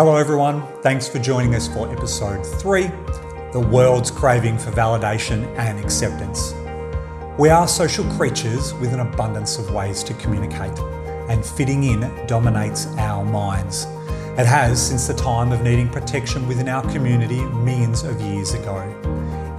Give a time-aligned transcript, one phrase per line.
[0.00, 0.66] Hello, everyone.
[0.80, 2.86] Thanks for joining us for episode three
[3.52, 6.54] The World's Craving for Validation and Acceptance.
[7.38, 10.78] We are social creatures with an abundance of ways to communicate,
[11.28, 13.84] and fitting in dominates our minds.
[14.38, 18.78] It has since the time of needing protection within our community millions of years ago.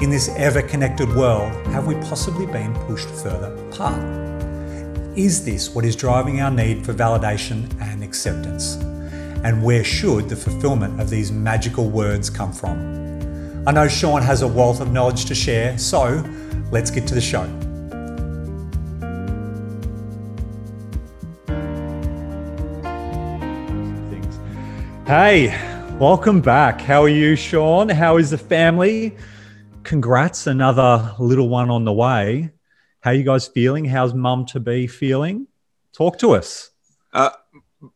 [0.01, 4.04] In this ever connected world, have we possibly been pushed further apart?
[5.15, 8.79] Is this what is driving our need for validation and acceptance?
[9.43, 12.77] And where should the fulfillment of these magical words come from?
[13.68, 16.23] I know Sean has a wealth of knowledge to share, so
[16.71, 17.46] let's get to the show.
[25.05, 25.49] Hey,
[25.99, 26.79] welcome back.
[26.79, 27.89] How are you, Sean?
[27.89, 29.18] How is the family?
[29.83, 32.52] congrats, another little one on the way.
[33.02, 33.85] How you guys feeling?
[33.85, 35.47] How's mum to be feeling?
[35.94, 36.69] Talk to us.
[37.13, 37.31] Uh,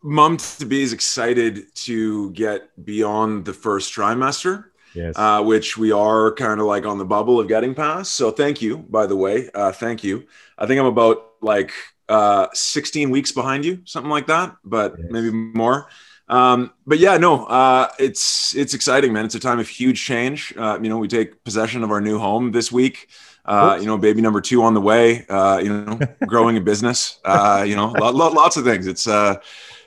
[0.02, 4.66] mum to be is excited to get beyond the first trimester.
[4.94, 5.14] Yes.
[5.18, 8.14] Uh, which we are kind of like on the bubble of getting past.
[8.14, 9.50] So thank you, by the way.
[9.54, 10.26] Uh, thank you.
[10.58, 11.74] I think I'm about like
[12.08, 15.08] uh, 16 weeks behind you, something like that, but yes.
[15.10, 15.90] maybe more.
[16.28, 19.26] Um, but yeah, no, uh, it's it's exciting, man.
[19.26, 20.54] It's a time of huge change.
[20.58, 23.10] Uh, you know, we take possession of our new home this week.
[23.46, 25.26] Uh, you know, baby number two on the way.
[25.28, 27.20] Uh, you know, growing a business.
[27.24, 28.88] Uh, you know, lots of things.
[28.88, 29.36] It's uh,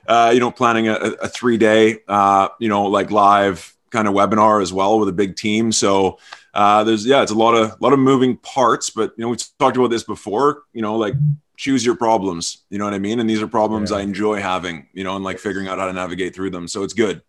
[0.09, 4.15] uh, you know, planning a, a three day, uh, you know, like live kind of
[4.15, 5.71] webinar as well with a big team.
[5.71, 6.19] So
[6.55, 8.91] uh, there's yeah, it's a lot of a lot of moving parts.
[8.91, 10.63] But you know, we talked about this before.
[10.73, 11.15] You know, like
[11.59, 13.97] choose your problems you know what i mean and these are problems yeah.
[13.97, 16.85] i enjoy having you know and like figuring out how to navigate through them so
[16.85, 17.21] it's good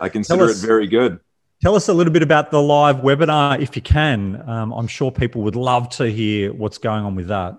[0.00, 1.20] i consider us, it very good
[1.62, 5.12] tell us a little bit about the live webinar if you can um, i'm sure
[5.12, 7.58] people would love to hear what's going on with that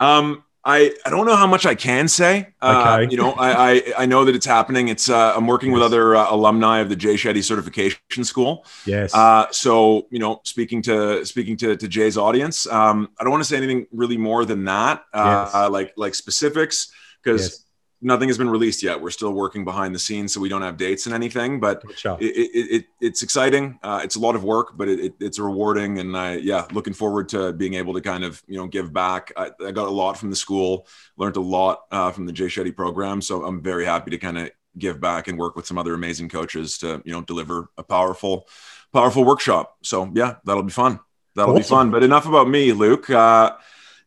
[0.00, 2.48] um, I, I don't know how much I can say.
[2.60, 3.10] Uh, okay.
[3.12, 4.88] you know, I, I, I know that it's happening.
[4.88, 5.74] It's uh, I'm working yes.
[5.74, 8.66] with other uh, alumni of the Jay Shetty Certification School.
[8.84, 9.14] Yes.
[9.14, 13.44] Uh, so you know, speaking to speaking to, to Jay's audience, um, I don't want
[13.44, 15.04] to say anything really more than that.
[15.14, 15.70] Uh, yes.
[15.70, 16.90] like like specifics
[17.22, 17.65] because yes
[18.06, 19.00] nothing has been released yet.
[19.00, 21.58] We're still working behind the scenes, so we don't have dates and anything.
[21.58, 23.80] But it, it, it, it's exciting.
[23.82, 27.28] Uh, it's a lot of work, but it, it's rewarding, and I yeah, looking forward
[27.30, 29.32] to being able to kind of you know give back.
[29.36, 30.86] I, I got a lot from the school,
[31.16, 34.38] learned a lot uh, from the Jay Shetty program, so I'm very happy to kind
[34.38, 37.82] of give back and work with some other amazing coaches to you know deliver a
[37.82, 38.46] powerful,
[38.92, 39.78] powerful workshop.
[39.82, 41.00] So yeah, that'll be fun.
[41.34, 41.62] That'll awesome.
[41.62, 41.90] be fun.
[41.90, 43.10] But enough about me, Luke.
[43.10, 43.56] Uh,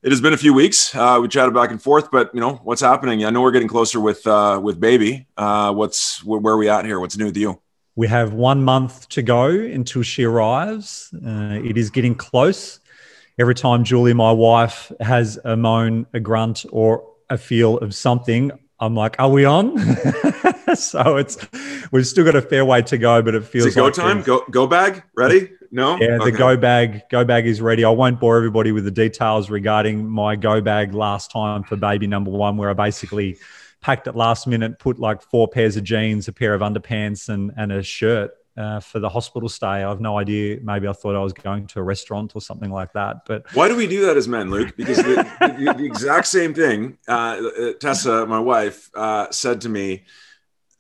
[0.02, 0.96] it has been a few weeks.
[0.96, 3.26] Uh, we chatted back and forth, but you know what's happening.
[3.26, 5.28] I know we're getting closer with uh, with baby.
[5.36, 7.00] Uh, what's where are we at here?
[7.00, 7.62] What's new with you?
[7.96, 11.14] We have one month to go until she arrives.
[11.14, 12.80] Uh, it is getting close.
[13.38, 18.52] Every time Julie, my wife, has a moan, a grunt, or a feel of something,
[18.80, 19.76] I'm like, "Are we on?"
[20.76, 21.38] so it's
[21.92, 24.22] we've still got a fair way to go, but it feels it go like time.
[24.22, 25.52] Go go bag ready.
[25.72, 25.98] No.
[26.00, 27.84] Yeah, the go bag go bag is ready.
[27.84, 32.08] I won't bore everybody with the details regarding my go bag last time for baby
[32.08, 33.38] number one, where I basically
[33.82, 37.52] packed it last minute, put like four pairs of jeans, a pair of underpants, and
[37.56, 39.68] and a shirt uh, for the hospital stay.
[39.68, 40.60] I have no idea.
[40.62, 43.26] Maybe I thought I was going to a restaurant or something like that.
[43.26, 44.76] But why do we do that as men, Luke?
[44.76, 46.98] Because the, the, the exact same thing.
[47.08, 50.04] Uh, uh, Tessa, my wife, uh, said to me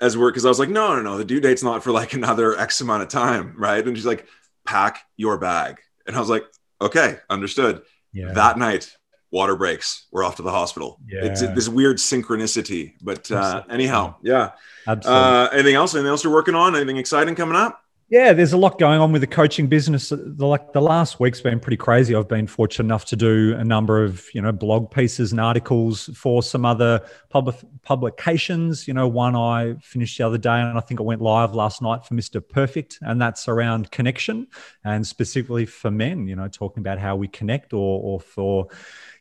[0.01, 2.13] as we're because I was like, no, no, no, the due date's not for like
[2.13, 3.85] another X amount of time, right?
[3.85, 4.25] And she's like,
[4.65, 5.79] pack your bag.
[6.07, 6.45] And I was like,
[6.81, 7.81] okay, understood.
[8.13, 8.33] Yeah.
[8.33, 8.95] That night,
[9.31, 10.07] water breaks.
[10.11, 10.99] We're off to the hospital.
[11.07, 11.25] Yeah.
[11.25, 12.93] It's this weird synchronicity.
[13.01, 14.51] But uh, anyhow, yeah.
[14.87, 15.23] Absolutely.
[15.23, 15.93] Uh, anything else?
[15.93, 16.75] Anything else you're working on?
[16.75, 17.83] Anything exciting coming up?
[18.11, 20.09] Yeah, there's a lot going on with the coaching business.
[20.09, 22.15] The, like the last week's been pretty crazy.
[22.15, 26.09] I've been fortunate enough to do a number of you know blog pieces and articles
[26.15, 28.87] for some other pub- publications.
[28.87, 31.83] You know, one I finished the other day, and I think it went live last
[31.83, 34.47] night for Mister Perfect, and that's around connection
[34.83, 36.27] and specifically for men.
[36.27, 38.69] You know, talking about how we connect, or or for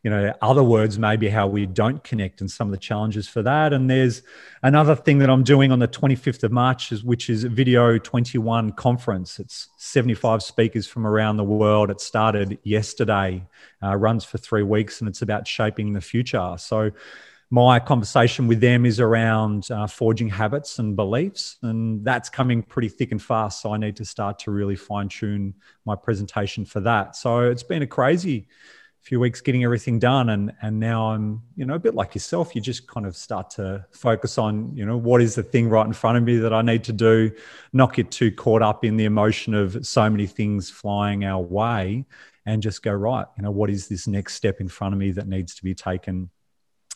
[0.09, 3.43] you know other words maybe how we don't connect and some of the challenges for
[3.43, 3.75] that.
[3.75, 4.23] And there's
[4.63, 9.39] another thing that i'm doing on the 25th of march which is video 21 conference.
[9.39, 11.91] It's 75 speakers from around the world.
[11.91, 13.45] It started yesterday
[13.83, 16.55] uh, runs for three weeks and it's about shaping the future.
[16.57, 16.91] So
[17.51, 22.91] my conversation with them is around uh, forging habits and beliefs and that's coming pretty
[22.91, 25.55] thick and fast so i need to start to really fine tune
[25.87, 27.17] my presentation for that.
[27.17, 28.47] So it's been a crazy
[29.03, 32.55] few weeks getting everything done and and now i'm you know a bit like yourself
[32.55, 35.87] you just kind of start to focus on you know what is the thing right
[35.87, 37.31] in front of me that i need to do
[37.73, 42.05] not get too caught up in the emotion of so many things flying our way
[42.45, 45.11] and just go right you know what is this next step in front of me
[45.11, 46.29] that needs to be taken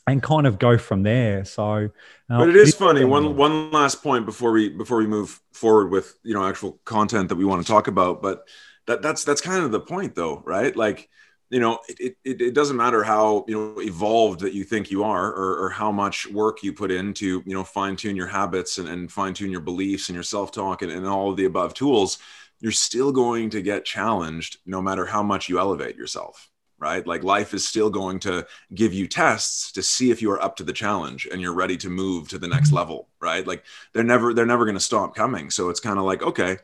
[0.07, 1.45] and kind of go from there.
[1.45, 1.89] So,
[2.29, 3.05] uh, but it is funny.
[3.05, 7.29] One one last point before we before we move forward with you know actual content
[7.29, 8.23] that we want to talk about.
[8.23, 8.49] But
[8.87, 10.75] that that's that's kind of the point, though, right?
[10.75, 11.09] Like
[11.53, 15.05] you know, it, it, it doesn't matter how you know evolved that you think you
[15.05, 18.79] are, or, or how much work you put into you know fine tune your habits
[18.79, 21.45] and, and fine tune your beliefs and your self talk and, and all of the
[21.45, 22.19] above tools.
[22.61, 27.07] You're still going to get challenged no matter how much you elevate yourself right?
[27.07, 28.45] Like life is still going to
[28.75, 31.77] give you tests to see if you are up to the challenge and you're ready
[31.77, 32.79] to move to the next mm-hmm.
[32.79, 33.47] level, right?
[33.47, 33.63] Like
[33.93, 35.49] they're never they're never going to stop coming.
[35.51, 36.57] So it's kind of like, okay,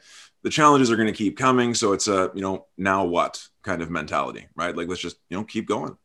[0.43, 3.83] the challenges are going to keep coming, so it's a, you know, now what kind
[3.83, 4.75] of mentality, right?
[4.75, 5.97] Like let's just, you know, keep going.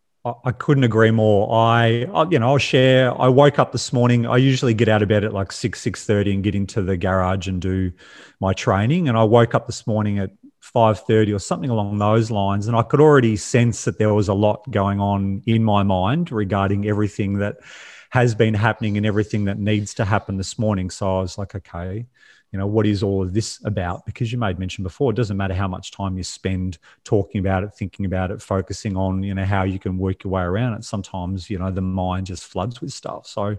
[0.45, 1.53] I couldn't agree more.
[1.53, 3.19] I, you know, I'll share.
[3.19, 4.25] I woke up this morning.
[4.25, 6.95] I usually get out of bed at like six, six thirty, and get into the
[6.95, 7.91] garage and do
[8.39, 9.09] my training.
[9.09, 10.29] And I woke up this morning at
[10.63, 14.33] 5.30 or something along those lines and i could already sense that there was a
[14.33, 17.57] lot going on in my mind regarding everything that
[18.11, 21.53] has been happening and everything that needs to happen this morning so i was like
[21.53, 22.05] okay
[22.53, 24.05] you know what is all of this about?
[24.05, 27.63] Because you made mention before it doesn't matter how much time you spend talking about
[27.63, 30.73] it thinking about it focusing on you know how you can work your way around
[30.75, 30.85] it.
[30.85, 33.27] Sometimes you know the mind just floods with stuff.
[33.27, 33.57] So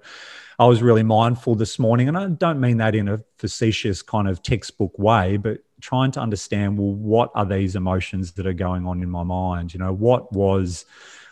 [0.57, 4.29] i was really mindful this morning and i don't mean that in a facetious kind
[4.29, 8.87] of textbook way but trying to understand well what are these emotions that are going
[8.87, 9.75] on in my mind?
[9.75, 10.87] You know what was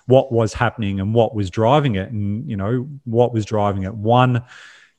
[0.06, 2.10] what was happening and what was driving it?
[2.10, 3.94] And you know what was driving it?
[3.94, 4.44] One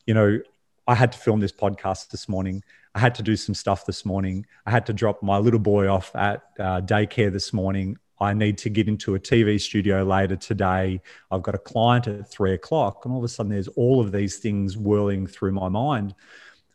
[0.07, 0.39] you know
[0.87, 2.63] i had to film this podcast this morning
[2.95, 5.87] i had to do some stuff this morning i had to drop my little boy
[5.87, 10.37] off at uh, daycare this morning I need to get into a TV studio later
[10.37, 11.01] today.
[11.29, 13.03] I've got a client at three o'clock.
[13.03, 16.15] And all of a sudden, there's all of these things whirling through my mind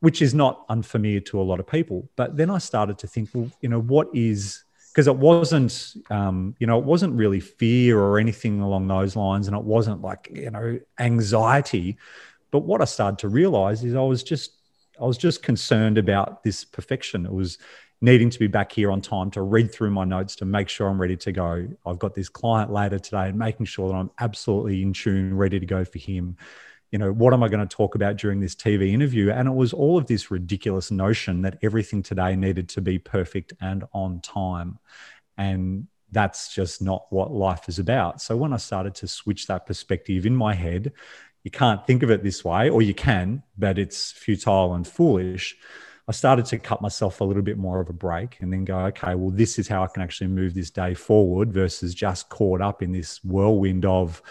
[0.01, 2.09] which is not unfamiliar to a lot of people.
[2.17, 6.57] But then I started to think, well, you know, what is because it wasn't, um,
[6.59, 10.29] you know, it wasn't really fear or anything along those lines, and it wasn't like
[10.33, 11.97] you know anxiety.
[12.51, 14.53] But what I started to realize is I was just,
[15.01, 17.27] I was just concerned about this perfection.
[17.27, 17.59] It was
[18.01, 20.89] needing to be back here on time to read through my notes to make sure
[20.89, 21.69] I'm ready to go.
[21.85, 25.59] I've got this client later today, and making sure that I'm absolutely in tune, ready
[25.61, 26.37] to go for him
[26.91, 29.31] you know, what am I going to talk about during this TV interview?
[29.31, 33.53] And it was all of this ridiculous notion that everything today needed to be perfect
[33.61, 34.79] and on time.
[35.37, 38.23] And that's just not what life is about.
[38.23, 40.93] So when I started to switch that perspective in my head,
[41.45, 45.57] you can't think of it this way, or you can, but it's futile and foolish.
[46.09, 48.79] I started to cut myself a little bit more of a break and then go,
[48.87, 52.63] okay, well, this is how I can actually move this day forward versus just caught
[52.63, 54.23] up in this whirlwind of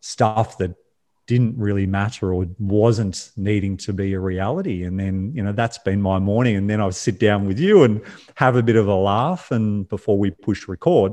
[0.00, 0.74] stuff that
[1.28, 4.84] didn't really matter or wasn't needing to be a reality.
[4.84, 6.56] And then, you know, that's been my morning.
[6.56, 8.00] And then I'll sit down with you and
[8.34, 11.12] have a bit of a laugh and before we push record.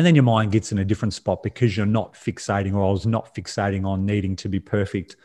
[0.00, 2.90] And then your mind gets in a different spot because you're not fixating, or I
[2.90, 5.16] was not fixating on needing to be perfect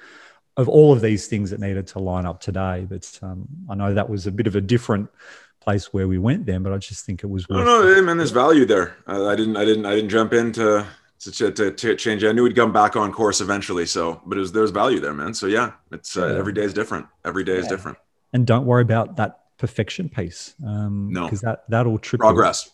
[0.57, 2.86] of all of these things that needed to line up today.
[2.89, 5.10] But um, I know that was a bit of a different
[5.62, 7.50] place where we went then, but I just think it was.
[7.50, 8.98] No, no, man, there's value there.
[9.07, 10.86] I, I didn't, I didn't, I didn't jump into
[11.22, 12.25] to, to, to, change.
[12.25, 13.86] I knew we'd come back on course eventually.
[13.86, 15.33] So, but it was, there's value there, man.
[15.33, 16.38] So yeah, it's uh, yeah.
[16.38, 17.06] every day is different.
[17.24, 17.60] Every day yeah.
[17.60, 17.98] is different.
[18.33, 20.54] And don't worry about that perfection piece.
[20.68, 22.66] Um, no, because that that'll trip progress.
[22.66, 22.72] You.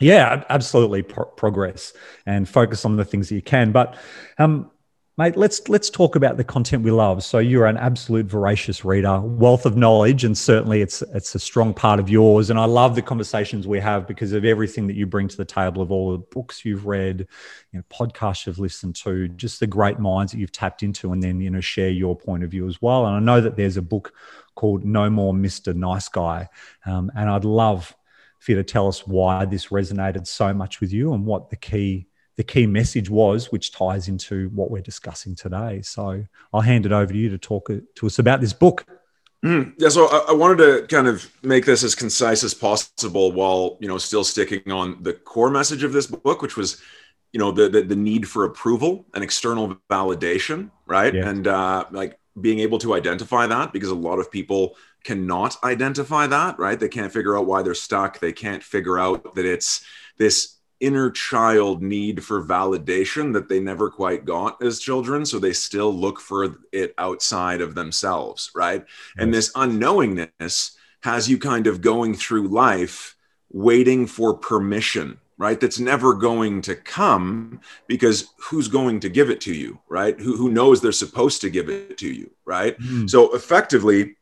[0.00, 1.92] Yeah, absolutely Pro- progress
[2.26, 3.72] and focus on the things that you can.
[3.72, 3.96] But
[4.38, 4.70] um,
[5.16, 7.22] Mate, let's let's talk about the content we love.
[7.22, 11.72] So you're an absolute voracious reader, wealth of knowledge, and certainly it's it's a strong
[11.72, 12.50] part of yours.
[12.50, 15.44] And I love the conversations we have because of everything that you bring to the
[15.44, 17.28] table, of all the books you've read,
[17.70, 21.22] you know, podcasts you've listened to, just the great minds that you've tapped into, and
[21.22, 23.06] then you know share your point of view as well.
[23.06, 24.12] And I know that there's a book
[24.56, 26.48] called No More Mister Nice Guy,
[26.86, 27.94] um, and I'd love
[28.44, 31.56] for you to tell us why this resonated so much with you and what the
[31.56, 35.80] key the key message was, which ties into what we're discussing today.
[35.82, 38.84] So I'll hand it over to you to talk to us about this book.
[39.44, 43.30] Mm, yeah, so I, I, wanted to kind of make this as concise as possible
[43.30, 46.80] while you know still sticking on the core message of this book, which was
[47.32, 51.14] you know the the, the need for approval and external validation, right?
[51.14, 51.28] Yeah.
[51.28, 56.26] And uh, like being able to identify that because a lot of people cannot identify
[56.26, 56.80] that, right?
[56.80, 58.18] They can't figure out why they're stuck.
[58.18, 59.84] They can't figure out that it's
[60.18, 65.52] this inner child need for validation that they never quite got as children so they
[65.52, 68.84] still look for it outside of themselves right
[69.16, 73.16] and this unknowingness has you kind of going through life
[73.50, 79.40] waiting for permission right that's never going to come because who's going to give it
[79.40, 83.08] to you right who, who knows they're supposed to give it to you right mm.
[83.08, 84.16] so effectively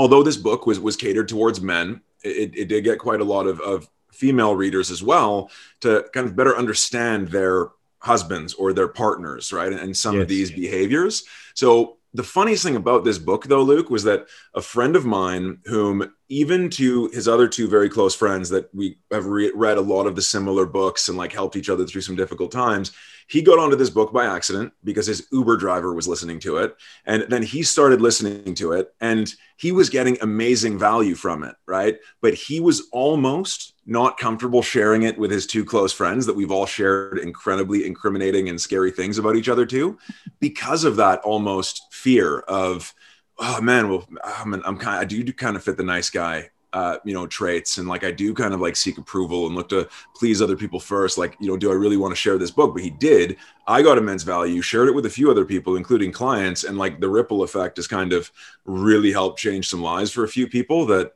[0.00, 3.46] although this book was was catered towards men it, it did get quite a lot
[3.46, 7.68] of, of female readers as well to kind of better understand their
[8.00, 9.72] husbands or their partners, right?
[9.72, 10.22] And some yes.
[10.22, 11.24] of these behaviors.
[11.54, 15.58] So the funniest thing about this book, though, Luke, was that a friend of mine,
[15.66, 19.82] whom even to his other two very close friends that we have re- read a
[19.82, 22.92] lot of the similar books and like helped each other through some difficult times,
[23.26, 26.76] he got onto this book by accident because his Uber driver was listening to it.
[27.04, 31.56] And then he started listening to it and he was getting amazing value from it,
[31.66, 31.98] right?
[32.20, 36.52] But he was almost not comfortable sharing it with his two close friends that we've
[36.52, 39.98] all shared incredibly incriminating and scary things about each other too,
[40.38, 42.94] because of that almost fear of,
[43.40, 46.50] oh man, well, I'm, I'm kind of, I do kind of fit the nice guy
[46.72, 47.78] uh, you know, traits.
[47.78, 50.78] And like I do kind of like seek approval and look to please other people
[50.78, 51.18] first.
[51.18, 52.74] Like, you know, do I really want to share this book?
[52.74, 53.36] But he did.
[53.66, 56.64] I got immense value, shared it with a few other people, including clients.
[56.64, 58.30] And like the ripple effect has kind of
[58.64, 61.14] really helped change some lives for a few people that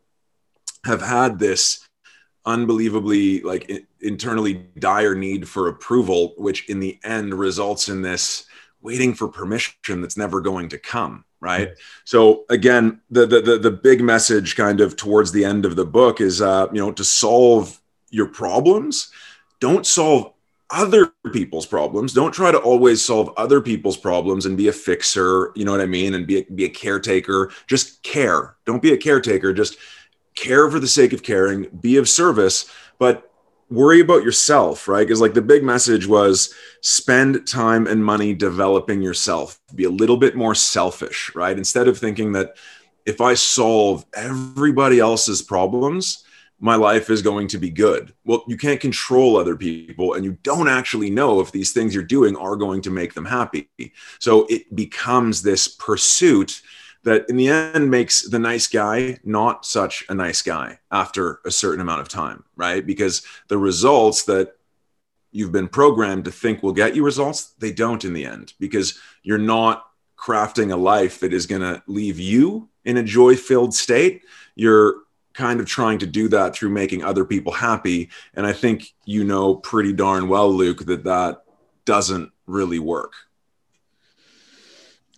[0.84, 1.88] have had this
[2.46, 3.70] unbelievably like
[4.02, 8.46] internally dire need for approval, which in the end results in this
[8.84, 11.74] waiting for permission that's never going to come right?
[12.04, 15.84] So again the, the, the the big message kind of towards the end of the
[15.84, 19.10] book is uh you know to solve your problems
[19.60, 20.32] don't solve
[20.70, 22.12] other people's problems.
[22.12, 25.80] Don't try to always solve other people's problems and be a fixer you know what
[25.80, 27.50] i mean and be a, be a caretaker.
[27.66, 28.56] Just care.
[28.66, 29.52] Don't be a caretaker.
[29.52, 29.76] Just
[30.34, 31.68] care for the sake of caring.
[31.80, 32.70] Be of service.
[32.98, 33.30] But
[33.74, 35.06] worry about yourself, right?
[35.06, 39.60] Because like the big message was spend time and money developing yourself.
[39.74, 41.56] Be a little bit more selfish, right?
[41.56, 42.56] Instead of thinking that
[43.04, 46.24] if I solve everybody else's problems,
[46.60, 48.14] my life is going to be good.
[48.24, 52.04] Well, you can't control other people and you don't actually know if these things you're
[52.04, 53.68] doing are going to make them happy.
[54.18, 56.62] So it becomes this pursuit
[57.04, 61.50] that in the end makes the nice guy not such a nice guy after a
[61.50, 62.84] certain amount of time, right?
[62.84, 64.56] Because the results that
[65.30, 68.98] you've been programmed to think will get you results, they don't in the end because
[69.22, 69.84] you're not
[70.16, 74.22] crafting a life that is going to leave you in a joy filled state.
[74.54, 74.96] You're
[75.34, 78.10] kind of trying to do that through making other people happy.
[78.34, 81.42] And I think you know pretty darn well, Luke, that that
[81.84, 83.12] doesn't really work.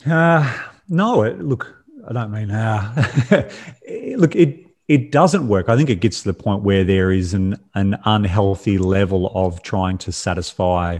[0.04, 0.50] Uh,
[0.88, 1.75] no, it, look,
[2.08, 3.50] I don't mean uh,
[4.16, 5.68] look it it doesn't work.
[5.68, 9.62] I think it gets to the point where there is an an unhealthy level of
[9.62, 10.98] trying to satisfy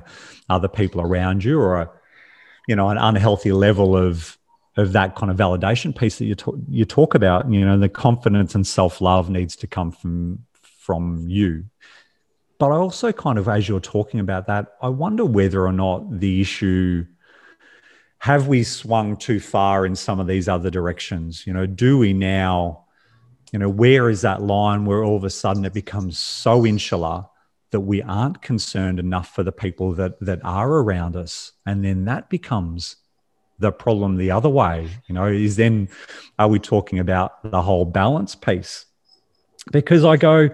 [0.49, 1.91] other people around you, or a,
[2.67, 4.37] you know an unhealthy level of
[4.77, 7.51] of that kind of validation piece that you talk, you talk about.
[7.51, 10.45] You know, the confidence and self love needs to come from
[10.81, 11.65] from you.
[12.59, 16.21] But I also kind of, as you're talking about that, I wonder whether or not
[16.21, 17.05] the issue
[18.27, 21.47] have we swung too far in some of these other directions?
[21.47, 22.87] You know, do we now,
[23.53, 27.25] you know, where is that line where all of a sudden it becomes so insular
[27.71, 32.05] that we aren't concerned enough for the people that that are around us, and then
[32.07, 32.97] that becomes
[33.61, 34.89] the problem the other way.
[35.07, 35.89] You know, is then
[36.37, 38.87] are we talking about the whole balance piece?
[39.71, 40.51] Because I go,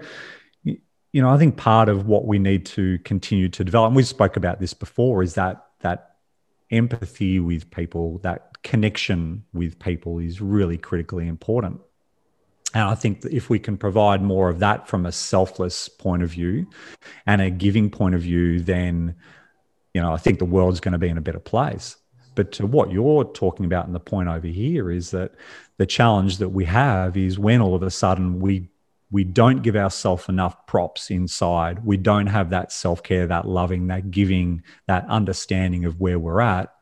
[0.63, 4.03] you know, I think part of what we need to continue to develop, and we
[4.03, 6.12] spoke about this before, is that that
[6.73, 11.79] empathy with people, that connection with people is really critically important.
[12.73, 16.23] And I think that if we can provide more of that from a selfless point
[16.23, 16.67] of view
[17.27, 19.15] and a giving point of view, then,
[19.93, 21.97] you know, I think the world's going to be in a better place.
[22.35, 25.33] But to what you're talking about, and the point over here is that
[25.77, 28.69] the challenge that we have is when all of a sudden we
[29.13, 31.85] we don't give ourselves enough props inside.
[31.85, 36.41] We don't have that self care, that loving, that giving, that understanding of where we're
[36.41, 36.73] at.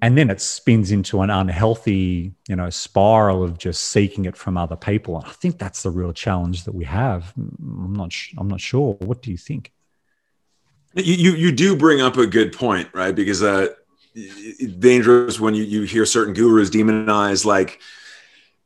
[0.00, 4.56] And then it spins into an unhealthy, you know, spiral of just seeking it from
[4.56, 5.16] other people.
[5.16, 7.32] And I think that's the real challenge that we have.
[7.36, 8.12] I'm not.
[8.38, 8.94] I'm not sure.
[9.00, 9.72] What do you think?
[10.94, 13.14] You you, you do bring up a good point, right?
[13.14, 13.68] Because uh,
[14.78, 17.80] dangerous when you you hear certain gurus demonize like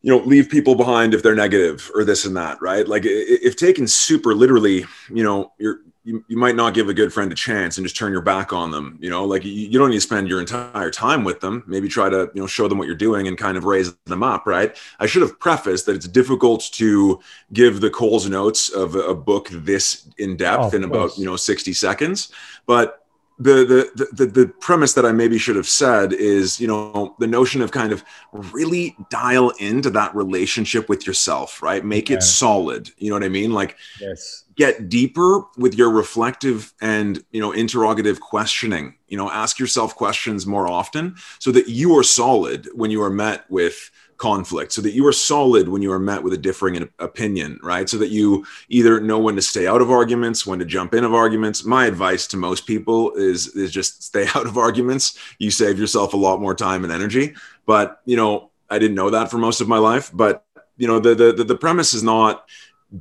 [0.06, 2.86] you know leave people behind if they're negative or this and that right?
[2.86, 7.12] Like if taken super literally you know you're you, you might not give a good
[7.12, 9.24] friend a chance and just turn your back on them you know?
[9.24, 11.64] Like you, you don't need to spend your entire time with them.
[11.66, 14.22] Maybe try to you know show them what you're doing and kind of raise them
[14.22, 14.76] up right?
[15.00, 17.18] I should have prefaced that it's difficult to
[17.52, 21.24] give the coles notes of a, a book this in depth oh, in about you
[21.24, 22.30] know 60 seconds
[22.64, 23.05] but
[23.38, 27.26] the, the the the premise that I maybe should have said is, you know, the
[27.26, 28.02] notion of kind of
[28.32, 31.84] really dial into that relationship with yourself, right?
[31.84, 32.16] Make yeah.
[32.16, 32.90] it solid.
[32.96, 33.52] You know what I mean?
[33.52, 34.44] Like, yes.
[34.56, 38.94] Get deeper with your reflective and you know interrogative questioning.
[39.06, 43.10] You know, ask yourself questions more often so that you are solid when you are
[43.10, 46.88] met with conflict so that you are solid when you are met with a differing
[46.98, 47.88] opinion right?
[47.88, 51.04] So that you either know when to stay out of arguments when to jump in
[51.04, 51.64] of arguments.
[51.64, 55.18] My advice to most people is is just stay out of arguments.
[55.38, 57.34] You save yourself a lot more time and energy.
[57.66, 60.44] But you know i didn't know that for most of my life but
[60.76, 62.46] you know the the the premise is not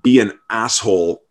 [0.04, 1.22] be an asshole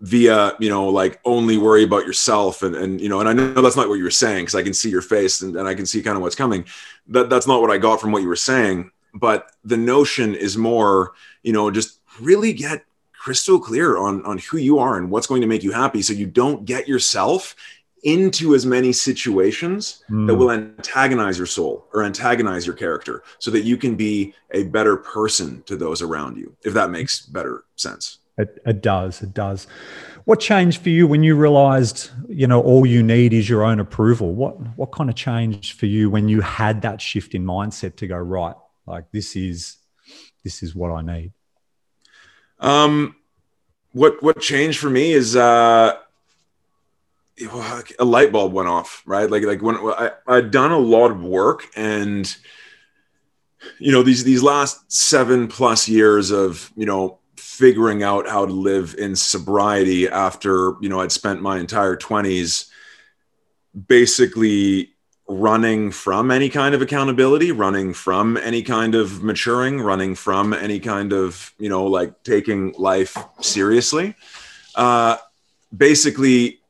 [0.00, 3.60] via you know like only worry about yourself and and you know and i know
[3.60, 5.74] that's not what you were saying because i can see your face and, and i
[5.74, 6.64] can see kind of what's coming.
[7.08, 10.56] That that's not what i got from what you were saying but the notion is
[10.56, 11.12] more
[11.42, 15.40] you know just really get crystal clear on on who you are and what's going
[15.40, 17.54] to make you happy so you don't get yourself
[18.02, 20.26] into as many situations mm.
[20.26, 24.64] that will antagonize your soul or antagonize your character so that you can be a
[24.64, 29.22] better person to those around you if that makes better sense it, it does.
[29.22, 29.66] It does.
[30.24, 33.80] What changed for you when you realized, you know, all you need is your own
[33.80, 34.34] approval?
[34.34, 38.06] What what kind of changed for you when you had that shift in mindset to
[38.06, 38.54] go right?
[38.86, 39.76] Like this is
[40.44, 41.32] this is what I need.
[42.58, 43.16] Um,
[43.92, 45.96] what what changed for me is uh,
[47.98, 49.02] a light bulb went off.
[49.06, 52.34] Right, like like when I I'd done a lot of work and
[53.78, 58.52] you know these these last seven plus years of you know figuring out how to
[58.52, 62.68] live in sobriety after you know I'd spent my entire 20s
[63.86, 64.90] basically
[65.30, 70.80] running from any kind of accountability running from any kind of maturing running from any
[70.80, 74.14] kind of you know like taking life seriously.
[74.74, 75.16] Uh
[75.76, 76.60] basically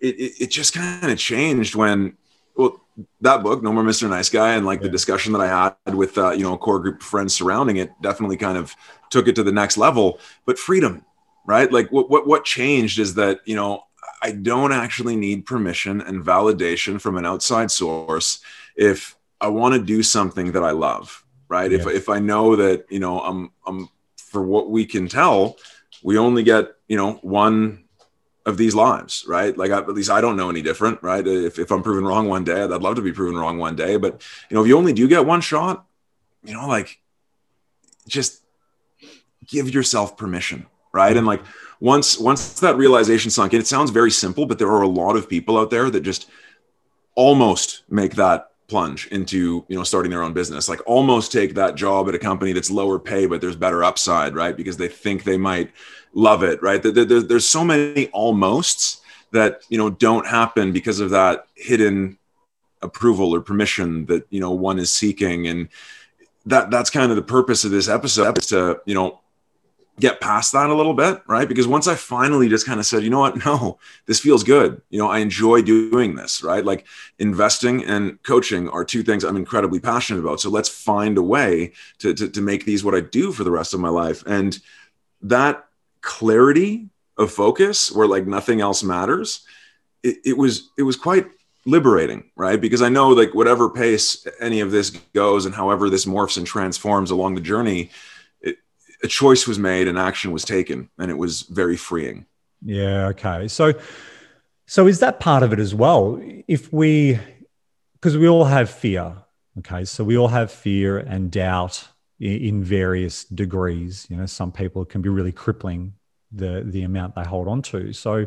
[0.00, 2.16] it, it, it just kind of changed when
[2.54, 2.80] well
[3.22, 4.84] that book no more mr nice guy and like yeah.
[4.84, 7.76] the discussion that i had with uh, you know a core group of friends surrounding
[7.76, 8.74] it definitely kind of
[9.08, 10.18] took it to the next level.
[10.44, 11.04] But freedom
[11.46, 11.72] right?
[11.72, 13.84] Like what what what changed is that you know
[14.26, 18.40] i don't actually need permission and validation from an outside source
[18.76, 21.78] if i want to do something that i love right yeah.
[21.78, 25.56] if if i know that you know i'm i'm for what we can tell
[26.02, 27.86] we only get you know one
[28.46, 29.56] of these lives, right?
[29.58, 31.26] Like I, at least I don't know any different, right?
[31.26, 33.96] If, if I'm proven wrong one day, I'd love to be proven wrong one day.
[33.96, 35.84] But you know, if you only do get one shot,
[36.44, 37.00] you know, like
[38.08, 38.42] just
[39.46, 41.16] give yourself permission, right?
[41.16, 41.42] And like
[41.80, 45.16] once once that realization sunk in, it sounds very simple, but there are a lot
[45.16, 46.30] of people out there that just
[47.14, 50.68] almost make that plunge into you know starting their own business.
[50.68, 54.34] Like almost take that job at a company that's lower pay but there's better upside
[54.34, 54.56] right?
[54.56, 55.70] Because they think they might
[56.14, 56.82] love it right?
[56.82, 59.00] There's so many almosts
[59.32, 62.18] that you know don't happen because of that hidden
[62.82, 65.46] approval or permission that you know one is seeking.
[65.46, 65.68] And
[66.46, 69.20] that that's kind of the purpose of this episode is to you know
[69.98, 71.48] get past that a little bit, right?
[71.48, 74.80] Because once I finally just kind of said, you know what, no, this feels good.
[74.90, 76.64] You know, I enjoy doing this, right?
[76.64, 76.86] Like
[77.18, 80.40] investing and coaching are two things I'm incredibly passionate about.
[80.40, 83.50] So let's find a way to, to, to make these what I do for the
[83.50, 84.22] rest of my life.
[84.26, 84.58] And
[85.22, 85.66] that
[86.02, 89.46] clarity of focus where like nothing else matters,
[90.02, 91.26] it, it was, it was quite
[91.64, 92.60] liberating, right?
[92.60, 96.46] Because I know like whatever pace any of this goes and however this morphs and
[96.46, 97.90] transforms along the journey,
[99.06, 102.26] a choice was made and action was taken and it was very freeing.
[102.62, 103.48] Yeah okay.
[103.48, 103.72] So
[104.66, 106.20] so is that part of it as well?
[106.48, 107.18] If we
[107.94, 109.16] because we all have fear
[109.60, 109.84] okay?
[109.84, 111.88] So we all have fear and doubt
[112.18, 114.06] in various degrees.
[114.10, 115.94] You know some people can be really crippling
[116.32, 117.92] the the amount they hold on to.
[117.92, 118.26] So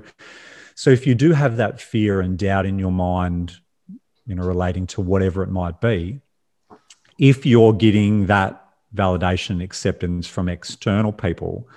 [0.75, 3.57] so if you do have that fear and doubt in your mind
[4.25, 6.21] you know relating to whatever it might be
[7.19, 8.58] if you're getting that
[8.95, 11.67] validation acceptance from external people,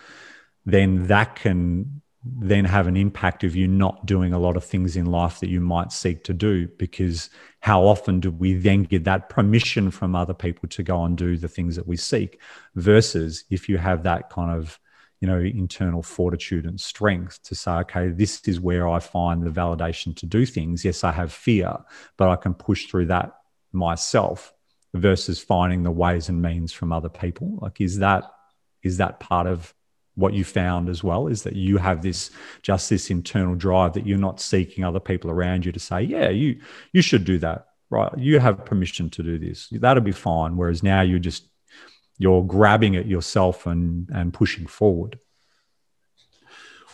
[0.65, 4.97] then that can then have an impact of you not doing a lot of things
[4.97, 9.05] in life that you might seek to do because how often do we then get
[9.05, 12.41] that permission from other people to go and do the things that we seek
[12.77, 14.79] versus if you have that kind of
[15.21, 19.51] you know internal fortitude and strength to say okay this is where i find the
[19.51, 20.85] validation to do things.
[20.85, 21.77] Yes i have fear
[22.17, 23.33] but i can push through that
[23.73, 24.53] myself
[24.95, 27.59] versus finding the ways and means from other people?
[27.61, 28.25] Like is that
[28.83, 29.75] is that part of
[30.15, 34.07] what you found as well is that you have this just this internal drive that
[34.07, 36.61] you're not seeking other people around you to say yeah you
[36.93, 38.11] you should do that right?
[38.17, 39.69] You have permission to do this.
[39.71, 40.57] That'll be fine.
[40.57, 41.47] Whereas now you're just
[42.19, 45.21] you're grabbing it yourself and and pushing forward.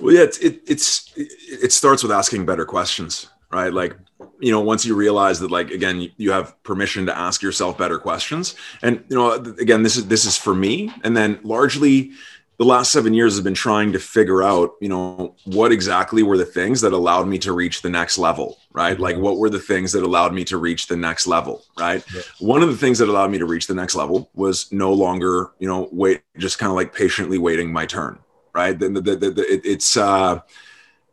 [0.00, 3.96] Well yeah it's it, it's it starts with asking better questions right like
[4.40, 7.98] you know once you realize that like again you have permission to ask yourself better
[7.98, 12.10] questions and you know again this is this is for me and then largely
[12.58, 16.36] the last seven years has been trying to figure out you know what exactly were
[16.36, 19.00] the things that allowed me to reach the next level right?
[19.00, 22.00] Like what were the things that allowed me to reach the next level, right?
[22.38, 25.50] One of the things that allowed me to reach the next level was no longer,
[25.58, 28.20] you know, wait, just kind of like patiently waiting my turn,
[28.54, 28.78] right?
[28.78, 30.42] The, the, the, the, it, it's, uh,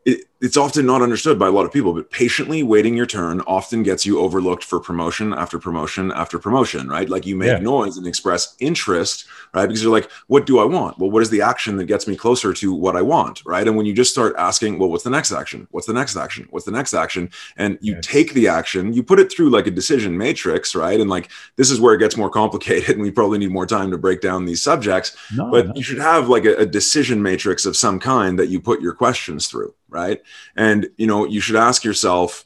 [0.05, 3.41] it, it's often not understood by a lot of people, but patiently waiting your turn
[3.41, 7.09] often gets you overlooked for promotion after promotion after promotion, right?
[7.09, 7.57] Like you make yeah.
[7.57, 9.65] noise and express interest, right?
[9.65, 10.99] Because you're like, what do I want?
[10.99, 13.67] Well, what is the action that gets me closer to what I want, right?
[13.67, 15.67] And when you just start asking, well, what's the next action?
[15.71, 16.47] What's the next action?
[16.51, 17.31] What's the next action?
[17.57, 20.99] And you take the action, you put it through like a decision matrix, right?
[20.99, 23.89] And like this is where it gets more complicated, and we probably need more time
[23.89, 25.17] to break down these subjects.
[25.35, 25.73] No, but no.
[25.75, 28.93] you should have like a, a decision matrix of some kind that you put your
[28.93, 30.21] questions through, right?
[30.55, 32.45] And you know, you should ask yourself,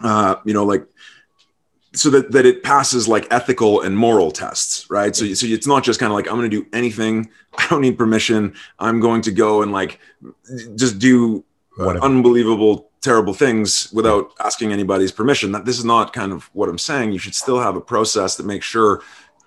[0.00, 0.86] uh, you know, like
[1.94, 5.14] so that, that it passes like ethical and moral tests, right?
[5.14, 7.28] So, so it's not just kind of like, I'm going to do anything.
[7.58, 8.54] I don't need permission.
[8.78, 9.98] I'm going to go and like
[10.76, 11.44] just do
[11.78, 15.52] uh, unbelievable, terrible things without asking anybody's permission.
[15.52, 17.12] That this is not kind of what I'm saying.
[17.12, 19.02] You should still have a process that makes sure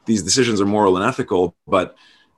[0.06, 1.96] these decisions are moral and ethical, but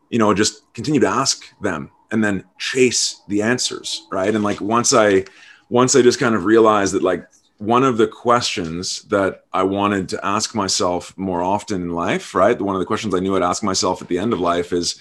[0.10, 4.34] you know, just continue to ask them and then chase the answers, right?
[4.34, 5.26] And like once I
[5.70, 10.10] once I just kind of realized that like one of the questions that I wanted
[10.10, 12.60] to ask myself more often in life, right?
[12.60, 15.00] One of the questions I knew I'd ask myself at the end of life is,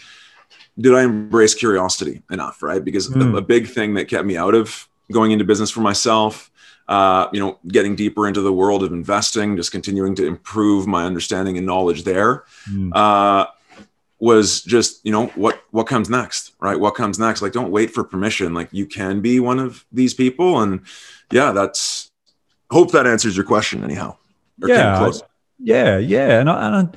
[0.78, 2.82] did I embrace curiosity enough, right?
[2.82, 3.36] Because mm.
[3.36, 6.50] a, big thing that kept me out of going into business for myself,
[6.88, 11.04] uh, you know, getting deeper into the world of investing, just continuing to improve my
[11.04, 12.90] understanding and knowledge there, mm.
[12.94, 13.46] uh,
[14.26, 16.78] was just you know what what comes next right?
[16.78, 17.42] What comes next?
[17.42, 18.54] Like don't wait for permission.
[18.54, 20.60] Like you can be one of these people.
[20.60, 20.80] And
[21.32, 22.10] yeah that's
[22.70, 24.16] hope that answers your question anyhow
[24.64, 25.10] yeah
[25.58, 26.40] yeah yeah.
[26.40, 26.96] And, I, and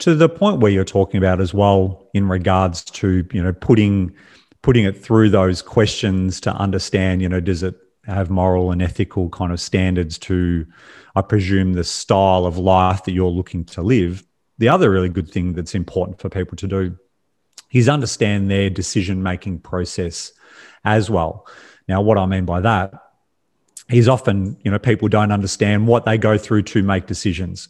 [0.00, 4.14] to the point where you're talking about as well in regards to you know putting
[4.62, 9.28] putting it through those questions to understand you know does it have moral and ethical
[9.28, 10.66] kind of standards to
[11.14, 14.24] i presume the style of life that you're looking to live
[14.58, 16.98] the other really good thing that's important for people to do
[17.72, 20.32] is understand their decision making process
[20.84, 21.46] as well.
[21.86, 22.92] Now, what I mean by that
[23.90, 27.68] is often, you know, people don't understand what they go through to make decisions.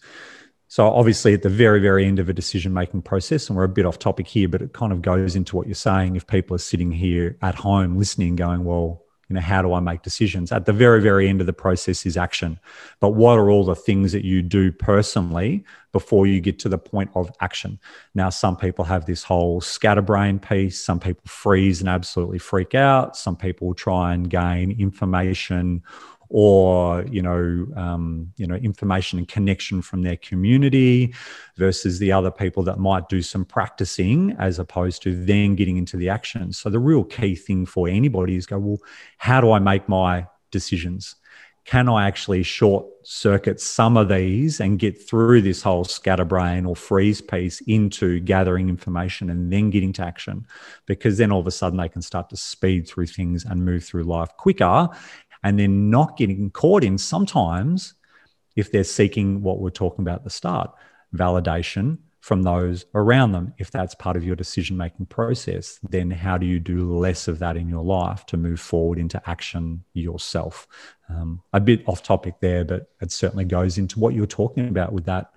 [0.67, 3.69] So obviously at the very, very end of a decision making process, and we're a
[3.69, 6.17] bit off topic here, but it kind of goes into what you're saying.
[6.17, 9.81] If people are sitting here at home listening, going, well, you know how do i
[9.81, 10.53] make decisions?
[10.53, 12.59] At the very very end of the process is action.
[13.01, 16.79] But what are all the things that you do personally before you get to the
[16.79, 17.79] point of action?
[18.15, 20.83] Now some people have this whole scatterbrain piece.
[20.83, 23.17] Some people freeze and absolutely freak out.
[23.17, 25.83] Some people try and gain information
[26.31, 31.15] or you know um, you know information and connection from their community
[31.57, 35.97] versus the other people that might do some practicing as opposed to then getting into
[35.97, 36.53] the action.
[36.53, 38.79] So the real key thing for anybody is go well
[39.19, 41.17] how do i make my decisions?
[41.65, 46.75] Can i actually short circuit some of these and get through this whole scatterbrain or
[46.75, 50.47] freeze piece into gathering information and then getting to action?
[50.87, 53.85] Because then all of a sudden they can start to speed through things and move
[53.85, 54.89] through life quicker
[55.43, 57.95] and then not getting caught in sometimes
[58.57, 60.71] if they're seeking what we're talking about at the start
[61.15, 63.55] validation from those around them.
[63.59, 67.39] If that's part of your decision making process, then how do you do less of
[67.39, 70.67] that in your life to move forward into action yourself?
[71.09, 74.93] Um, a bit off topic there, but it certainly goes into what you're talking about
[74.93, 75.33] with that,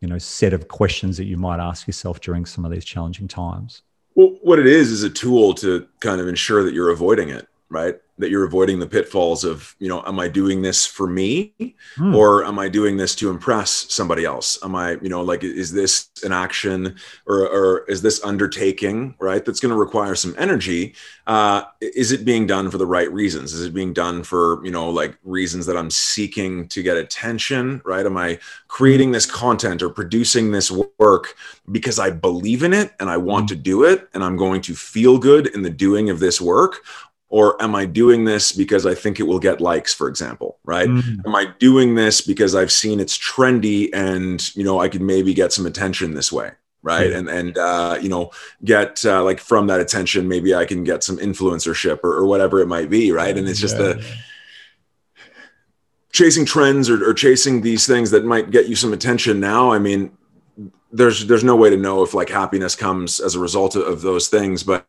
[0.00, 3.28] you know, set of questions that you might ask yourself during some of these challenging
[3.28, 3.82] times.
[4.16, 7.46] Well, what it is is a tool to kind of ensure that you're avoiding it,
[7.74, 7.96] right?
[8.18, 11.52] that you're avoiding the pitfalls of you know am i doing this for me?
[11.96, 12.14] Hmm.
[12.14, 14.58] or am i doing this to impress somebody else?
[14.62, 19.44] Am i you know like is this an action or, or is this undertaking right
[19.44, 20.94] that's going to require some energy?
[21.26, 23.52] Uh, is it being done for the right reasons?
[23.52, 27.82] Is it being done for you know like reasons that i'm seeking to get attention
[27.84, 28.06] right?
[28.06, 31.34] Am i creating this content or producing this work
[31.70, 33.54] because i believe in it and i want hmm.
[33.54, 36.82] to do it and i'm going to feel good in the doing of this work
[37.34, 40.88] or am i doing this because i think it will get likes for example right
[40.88, 41.26] mm-hmm.
[41.26, 45.34] am i doing this because i've seen it's trendy and you know i could maybe
[45.34, 46.52] get some attention this way
[46.84, 48.30] right and and uh, you know
[48.62, 52.60] get uh, like from that attention maybe i can get some influencership or, or whatever
[52.60, 53.94] it might be right and it's just yeah.
[53.94, 54.06] the
[56.12, 59.78] chasing trends or, or chasing these things that might get you some attention now i
[59.78, 60.16] mean
[60.94, 64.28] there's there's no way to know if like happiness comes as a result of, those
[64.28, 64.86] things but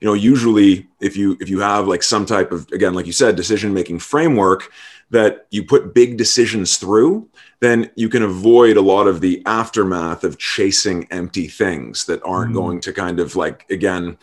[0.00, 3.12] you know usually if you if you have like some type of again like you
[3.12, 4.70] said decision making framework
[5.10, 7.28] that you put big decisions through
[7.60, 12.48] then you can avoid a lot of the aftermath of chasing empty things that aren't
[12.48, 12.58] mm-hmm.
[12.58, 14.18] going to kind of like again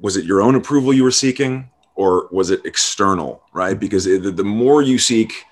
[0.00, 4.36] was it your own approval you were seeking or was it external right because it,
[4.36, 5.44] the more you seek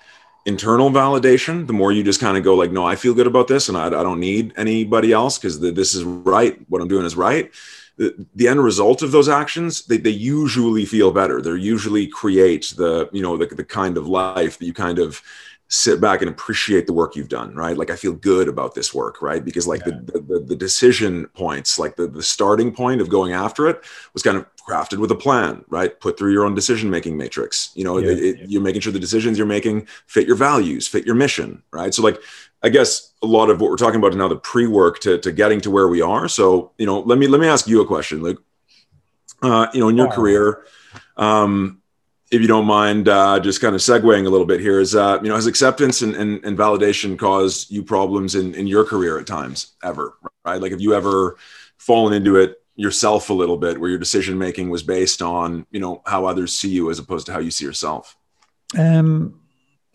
[0.45, 3.47] internal validation, the more you just kind of go like, no, I feel good about
[3.47, 6.59] this and I, I don't need anybody else because this is right.
[6.69, 7.51] What I'm doing is right.
[7.97, 11.41] The, the end result of those actions, they, they usually feel better.
[11.41, 15.21] They usually create the, you know, the, the kind of life that you kind of
[15.67, 17.75] sit back and appreciate the work you've done, right?
[17.75, 19.43] Like I feel good about this work, right?
[19.43, 19.99] Because like yeah.
[20.05, 24.21] the, the, the decision points, like the, the starting point of going after it was
[24.21, 25.99] kind of crafted with a plan, right?
[25.99, 27.71] Put through your own decision making matrix.
[27.73, 28.11] You know, yeah.
[28.11, 31.63] it, it, you're making sure the decisions you're making fit your values, fit your mission,
[31.71, 31.93] right?
[31.93, 32.21] So like
[32.63, 35.59] I guess a lot of what we're talking about now, the pre-work to, to getting
[35.61, 36.29] to where we are.
[36.29, 38.43] So, you know, let me let me ask you a question, Luke.
[39.41, 40.15] Uh, you know, in your oh.
[40.15, 40.65] career,
[41.17, 41.81] um,
[42.33, 45.19] if you don't mind uh, just kind of segueing a little bit here is uh,
[45.21, 49.19] you know has acceptance and, and, and, validation caused you problems in, in your career
[49.19, 50.59] at times ever right?
[50.59, 51.37] Like have you ever
[51.77, 55.79] fallen into it yourself a little bit where your decision making was based on you
[55.79, 58.17] know how others see you as opposed to how you see yourself?
[58.77, 59.39] Um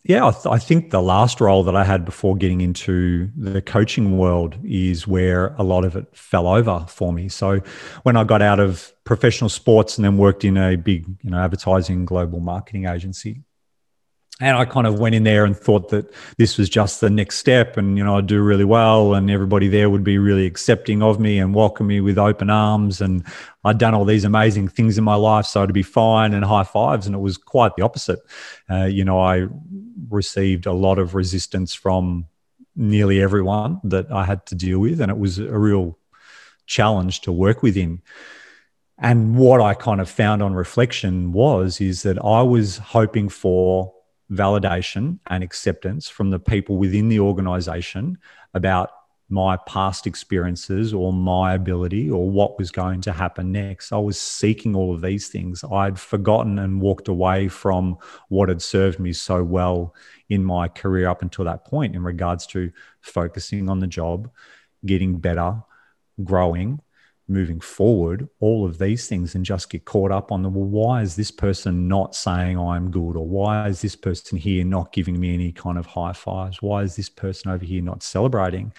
[0.09, 3.61] yeah, I, th- I, think the last role that I had before getting into the
[3.61, 7.29] coaching world is where a lot of it fell over for me.
[7.29, 7.61] So
[8.05, 11.39] when I got out of professional sports and then worked in a big, you know,
[11.39, 13.43] advertising global marketing agency,
[14.41, 17.39] and I kind of went in there and thought that this was just the next
[17.39, 21.03] step, and you know I'd do really well, and everybody there would be really accepting
[21.03, 23.25] of me and welcome me with open arms, and
[23.65, 26.65] I'd done all these amazing things in my life, so it'd be fine and high
[26.65, 28.21] fives, and it was quite the opposite.
[28.71, 29.49] Uh, you know, I
[30.09, 32.27] received a lot of resistance from
[32.77, 35.99] nearly everyone that I had to deal with, and it was a real
[36.67, 38.03] challenge to work within.
[39.01, 43.95] And what I kind of found on reflection was is that I was hoping for
[44.31, 48.19] validation and acceptance from the people within the organization
[48.55, 48.91] about
[49.31, 53.93] my past experiences or my ability or what was going to happen next.
[53.93, 55.63] I was seeking all of these things.
[55.71, 59.95] I'd forgotten and walked away from what had served me so well
[60.31, 64.31] in my career up until that point in regards to focusing on the job,
[64.87, 65.63] getting better,
[66.25, 66.81] growing,
[67.29, 71.03] moving forward all of these things and just get caught up on the well why
[71.03, 73.17] is this person not saying i'm good?
[73.17, 76.63] Or why is this person here not giving me any kind of high fives?
[76.63, 78.73] Why is this person over here not celebrating?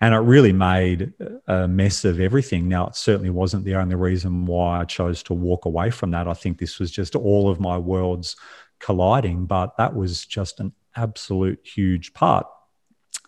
[0.00, 1.12] And it really made
[1.48, 2.68] a mess of everything.
[2.68, 6.28] Now it certainly wasn't the only reason why i chose to walk away from that.
[6.28, 8.36] I think this was just all of my worlds
[8.78, 12.46] colliding but that was just an absolute huge part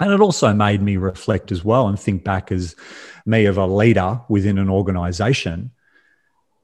[0.00, 2.76] and it also made me reflect as well and think back as
[3.26, 5.72] me of a leader within an organization.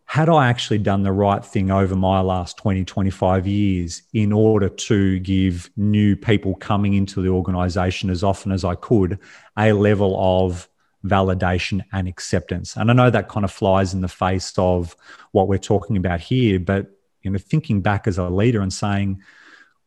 [0.07, 4.69] Had I actually done the right thing over my last 20, 25 years in order
[4.69, 9.19] to give new people coming into the organization as often as I could
[9.59, 10.69] a level of
[11.05, 12.77] validation and acceptance?
[12.77, 14.95] And I know that kind of flies in the face of
[15.33, 16.87] what we're talking about here, but
[17.23, 19.23] you know, thinking back as a leader and saying,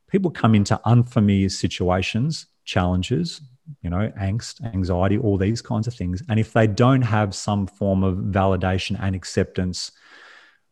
[0.09, 3.41] people come into unfamiliar situations challenges,
[3.81, 6.21] you know, angst, anxiety, all these kinds of things.
[6.29, 9.91] And if they don't have some form of validation and acceptance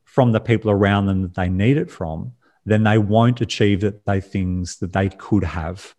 [0.04, 2.34] from the people around them that they need it from,
[2.66, 5.96] then they won't achieve they things that they could have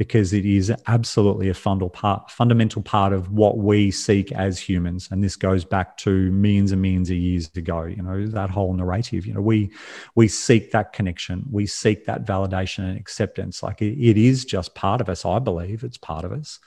[0.00, 5.06] because it is absolutely a fundamental part, of what we seek as humans.
[5.10, 7.82] And this goes back to millions and millions of years ago.
[7.82, 9.26] You know that whole narrative.
[9.26, 9.70] You know we
[10.14, 13.62] we seek that connection, we seek that validation and acceptance.
[13.62, 15.26] Like it, it is just part of us.
[15.26, 16.60] I believe it's part of us.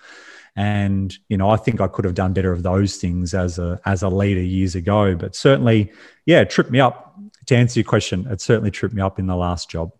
[0.56, 3.82] And you know I think I could have done better of those things as a
[3.84, 5.16] as a leader years ago.
[5.16, 5.92] But certainly,
[6.28, 7.16] yeah, it tripped me up.
[7.48, 9.92] To answer your question, it certainly tripped me up in the last job.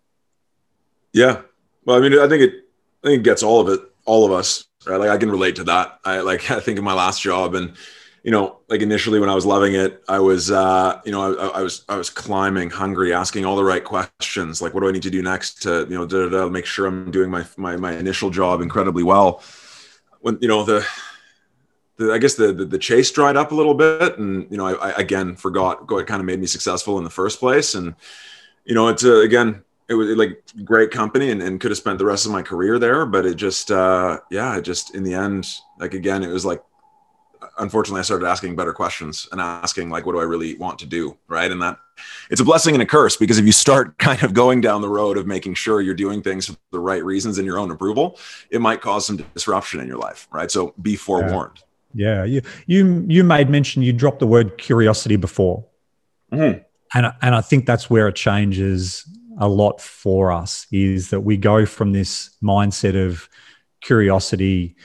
[1.12, 1.42] Yeah.
[1.84, 2.63] Well, I mean, I think it
[3.04, 4.96] I think it gets all of it, all of us, right?
[4.96, 6.00] Like I can relate to that.
[6.04, 7.76] I like I think of my last job and
[8.24, 11.58] you know, like initially when I was loving it, I was, uh, you know, I,
[11.58, 14.62] I, was, I was climbing, hungry, asking all the right questions.
[14.62, 17.10] Like, what do I need to do next to, you know, to make sure I'm
[17.10, 19.42] doing my, my, my initial job incredibly well.
[20.22, 20.86] When, you know, the,
[21.96, 24.66] the I guess the, the, the chase dried up a little bit, and you know,
[24.66, 27.74] I, I again forgot what kind of made me successful in the first place.
[27.74, 27.94] And
[28.64, 31.98] you know, it's uh, again, it was like great company and, and could have spent
[31.98, 35.14] the rest of my career there but it just uh yeah it just in the
[35.14, 36.62] end like again it was like
[37.58, 40.86] unfortunately i started asking better questions and asking like what do i really want to
[40.86, 41.78] do right and that
[42.30, 44.88] it's a blessing and a curse because if you start kind of going down the
[44.88, 48.18] road of making sure you're doing things for the right reasons in your own approval
[48.50, 51.62] it might cause some disruption in your life right so be forewarned
[51.96, 52.40] yeah, yeah.
[52.66, 55.64] you you you made mention you dropped the word curiosity before
[56.32, 56.58] mm-hmm.
[56.94, 59.06] and and i think that's where it changes
[59.38, 63.28] a lot for us is that we go from this mindset of
[63.80, 64.76] curiosity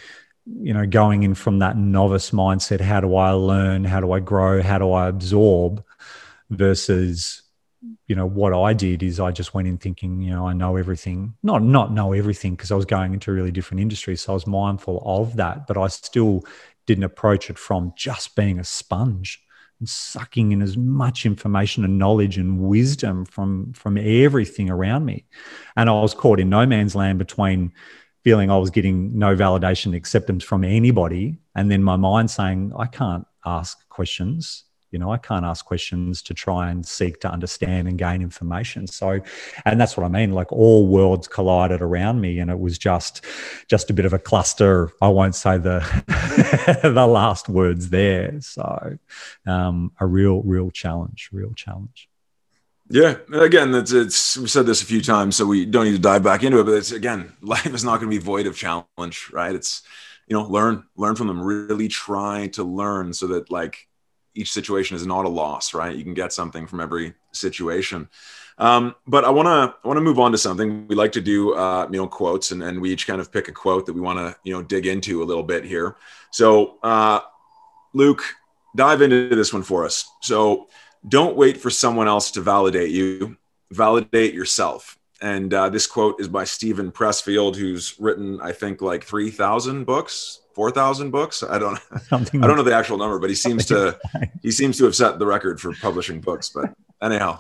[0.46, 4.20] you know going in from that novice mindset how do i learn how do i
[4.20, 5.84] grow how do i absorb
[6.50, 7.44] versus
[8.08, 10.76] you know what I did is I just went in thinking, you know, I know
[10.76, 11.36] everything.
[11.44, 14.34] Not not know everything because I was going into a really different industry, so I
[14.34, 15.68] was mindful of that.
[15.68, 16.44] But I still
[16.88, 19.42] didn't approach it from just being a sponge
[19.86, 25.26] sucking in as much information and knowledge and wisdom from from everything around me.
[25.76, 27.72] And I was caught in no man's land between
[28.24, 32.86] feeling I was getting no validation acceptance from anybody, and then my mind saying I
[32.86, 37.88] can't ask questions you know i can't ask questions to try and seek to understand
[37.88, 39.20] and gain information so
[39.66, 43.24] and that's what i mean like all worlds collided around me and it was just
[43.68, 45.80] just a bit of a cluster i won't say the
[46.94, 48.98] the last words there so
[49.46, 52.10] um, a real real challenge real challenge
[52.92, 56.00] yeah, again, it's, it's we said this a few times, so we don't need to
[56.00, 56.64] dive back into it.
[56.64, 59.54] But it's again, life is not going to be void of challenge, right?
[59.54, 59.84] It's
[60.28, 61.42] you know, learn, learn from them.
[61.42, 63.88] Really try to learn so that like
[64.40, 65.96] each situation is not a loss, right?
[65.96, 68.08] You can get something from every situation.
[68.58, 71.22] Um, but I want to I want to move on to something we like to
[71.22, 71.56] do.
[71.56, 74.02] Uh, you know, quotes, and, and we each kind of pick a quote that we
[74.02, 75.96] want to you know dig into a little bit here.
[76.32, 77.22] So, uh,
[77.94, 78.24] Luke,
[78.76, 80.10] dive into this one for us.
[80.22, 80.68] So,
[81.08, 83.38] don't wait for someone else to validate you.
[83.72, 84.98] Validate yourself.
[85.22, 89.86] And uh, this quote is by Steven Pressfield, who's written, I think, like three thousand
[89.86, 91.42] books, four thousand books.
[91.42, 93.98] I don't, Something I don't know the actual number, but he seems to
[94.44, 96.50] he seems to have set the record for publishing books.
[96.50, 97.40] But anyhow,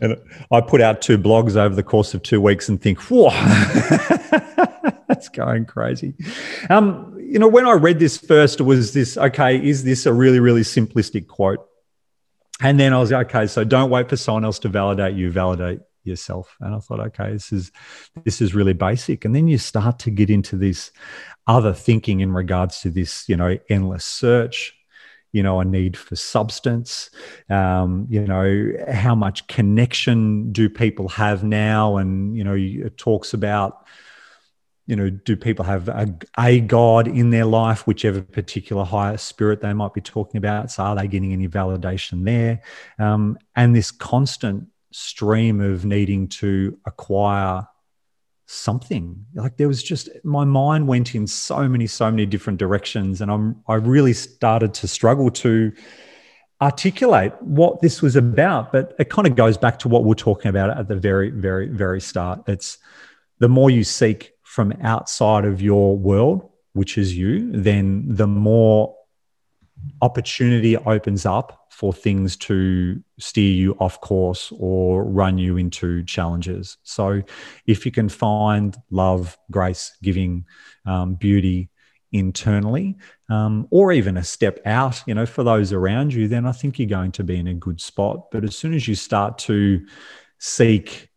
[0.00, 0.16] and
[0.50, 3.30] I put out two blogs over the course of two weeks and think, whoa,
[5.06, 6.14] that's going crazy.
[6.68, 10.12] Um, you know, when I read this first, it was this okay, is this a
[10.12, 11.64] really, really simplistic quote?
[12.60, 15.78] And then I was okay, so don't wait for someone else to validate you, validate
[16.02, 16.56] yourself.
[16.60, 17.70] And I thought, okay, this is
[18.24, 19.24] this is really basic.
[19.24, 20.90] And then you start to get into this
[21.46, 24.74] other thinking in regards to this, you know, endless search,
[25.32, 27.10] you know, a need for substance,
[27.50, 31.98] um, you know, how much connection do people have now?
[31.98, 33.86] And, you know, it talks about,
[34.86, 39.60] you know, do people have a, a God in their life, whichever particular higher spirit
[39.60, 40.70] they might be talking about?
[40.70, 42.62] So are they getting any validation there?
[42.98, 47.66] Um, and this constant stream of needing to acquire
[48.46, 49.26] something.
[49.34, 53.30] Like there was just my mind went in so many so many different directions and
[53.30, 55.72] i'm i really started to struggle to
[56.62, 60.14] articulate what this was about but it kind of goes back to what we we're
[60.14, 62.42] talking about at the very very very start.
[62.46, 62.78] It's
[63.40, 68.94] the more you seek from outside of your world which is you then the more
[70.00, 76.78] opportunity opens up for things to steer you off course or run you into challenges.
[76.84, 77.20] So,
[77.66, 80.46] if you can find love, grace, giving,
[80.86, 81.68] um, beauty
[82.12, 82.96] internally,
[83.28, 86.78] um, or even a step out, you know, for those around you, then I think
[86.78, 88.30] you're going to be in a good spot.
[88.30, 89.84] But as soon as you start to
[90.38, 91.10] seek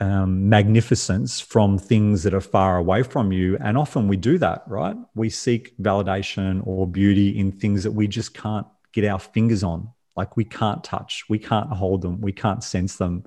[0.00, 3.58] um, magnificence from things that are far away from you.
[3.60, 4.96] And often we do that, right?
[5.14, 9.90] We seek validation or beauty in things that we just can't get our fingers on.
[10.18, 13.22] Like we can't touch, we can't hold them, we can't sense them.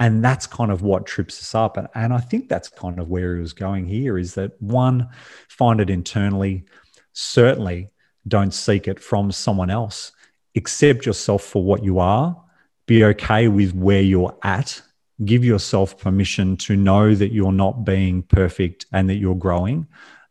[0.00, 1.76] And that's kind of what trips us up.
[1.76, 5.08] And, and I think that's kind of where he was going here is that one,
[5.48, 6.64] find it internally.
[7.12, 7.90] Certainly
[8.26, 10.10] don't seek it from someone else.
[10.56, 12.36] Accept yourself for what you are.
[12.86, 14.82] Be okay with where you're at.
[15.24, 19.86] Give yourself permission to know that you're not being perfect and that you're growing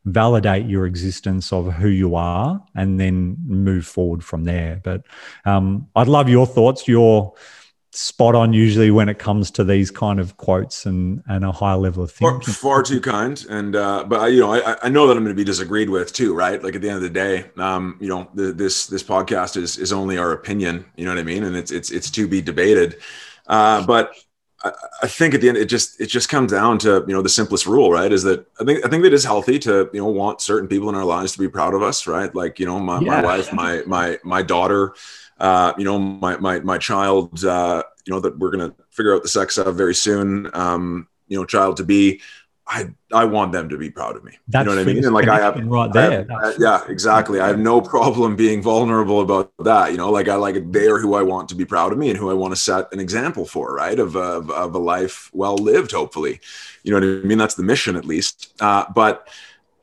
[0.06, 5.04] validate your existence of who you are and then move forward from there but
[5.46, 7.34] um, i'd love your thoughts your
[7.92, 11.74] spot on usually when it comes to these kind of quotes and and a high
[11.74, 12.42] level of thinking.
[12.42, 15.24] Far, far too kind, and uh, but I, you know I, I know that I'm
[15.24, 16.64] going to be disagreed with too, right?
[16.64, 19.78] Like at the end of the day, um, you know the, this this podcast is
[19.78, 22.42] is only our opinion, you know what I mean, and it's it's it's to be
[22.42, 22.98] debated.
[23.48, 24.14] Uh, but
[24.64, 27.30] I, think at the end it just it just comes down to you know the
[27.30, 28.12] simplest rule right?
[28.12, 30.90] Is that I think I think that it's healthy to you know want certain people
[30.90, 32.34] in our lives to be proud of us right?
[32.34, 33.22] Like you know my, yeah.
[33.22, 34.94] my wife my my my daughter
[35.40, 39.24] uh, you know my my my child uh, you know that we're gonna figure out
[39.24, 42.22] the sex of very soon um, you know child to be
[42.70, 44.38] I I want them to be proud of me.
[44.48, 45.04] That's you know what I mean?
[45.04, 46.12] And like I have right there.
[46.12, 47.40] I have, I, yeah, exactly.
[47.40, 49.92] I have no problem being vulnerable about that.
[49.92, 52.18] You know, like I like they're who I want to be proud of me and
[52.18, 53.98] who I want to set an example for, right?
[53.98, 56.40] Of of, of a life well lived, hopefully.
[56.84, 57.40] You know what I mean?
[57.40, 58.54] That's the mission, at least.
[58.60, 59.28] Uh, but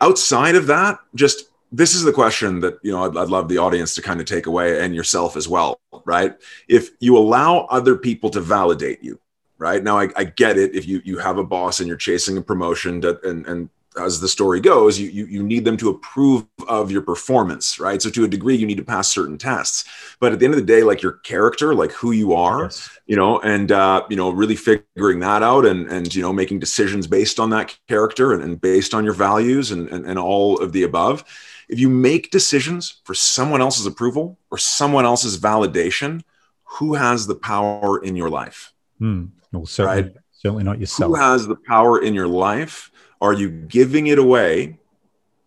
[0.01, 3.59] outside of that, just this is the question that you know I'd, I'd love the
[3.59, 6.37] audience to kind of take away and yourself as well, right?
[6.68, 9.18] If you allow other people to validate you,
[9.59, 12.36] right now I, I, get it if you you have a boss and you're chasing
[12.36, 15.88] a promotion to, and and as the story goes, you, you, you need them to
[15.88, 18.00] approve of your performance, right?
[18.00, 19.84] So to a degree, you need to pass certain tests.
[20.20, 22.90] But at the end of the day, like your character, like who you are, yes.
[23.07, 26.59] you know, and uh, you know, really figuring that out and and you know, making
[26.59, 30.59] decisions based on that character and, and based on your values and, and and all
[30.62, 31.24] of the above.
[31.68, 36.22] If you make decisions for someone else's approval or someone else's validation,
[36.64, 38.72] who has the power in your life?
[38.99, 39.26] Hmm.
[39.53, 40.12] Well, certainly, right?
[40.32, 41.11] certainly not yourself.
[41.11, 42.90] Who has the power in your life?
[43.20, 44.78] Are you giving it away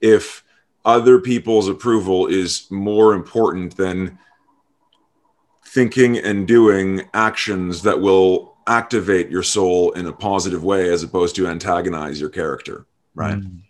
[0.01, 0.43] if
[0.85, 4.17] other people's approval is more important than
[5.67, 11.35] thinking and doing actions that will activate your soul in a positive way as opposed
[11.35, 12.85] to antagonize your character?
[13.13, 13.37] Right.
[13.37, 13.61] Mm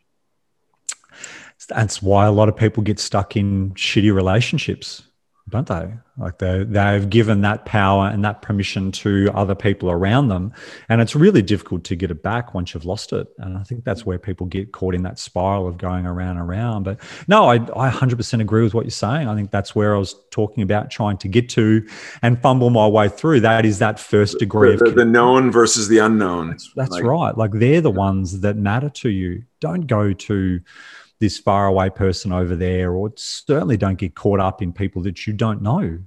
[1.69, 5.03] that's why a lot of people get stuck in shitty relationships
[5.49, 5.93] don't they?
[6.17, 10.53] Like they they've given that power and that permission to other people around them,
[10.89, 13.27] and it's really difficult to get it back once you've lost it.
[13.37, 16.49] And I think that's where people get caught in that spiral of going around and
[16.49, 16.83] around.
[16.83, 19.27] But no, I I 100% agree with what you're saying.
[19.27, 21.87] I think that's where I was talking about trying to get to
[22.21, 23.39] and fumble my way through.
[23.39, 26.49] That is that first degree the, of the known versus the unknown.
[26.49, 27.37] That's, that's like, right.
[27.37, 29.43] Like they're the ones that matter to you.
[29.61, 30.61] Don't go to
[31.19, 35.33] this faraway person over there, or certainly don't get caught up in people that you
[35.33, 35.99] don't know.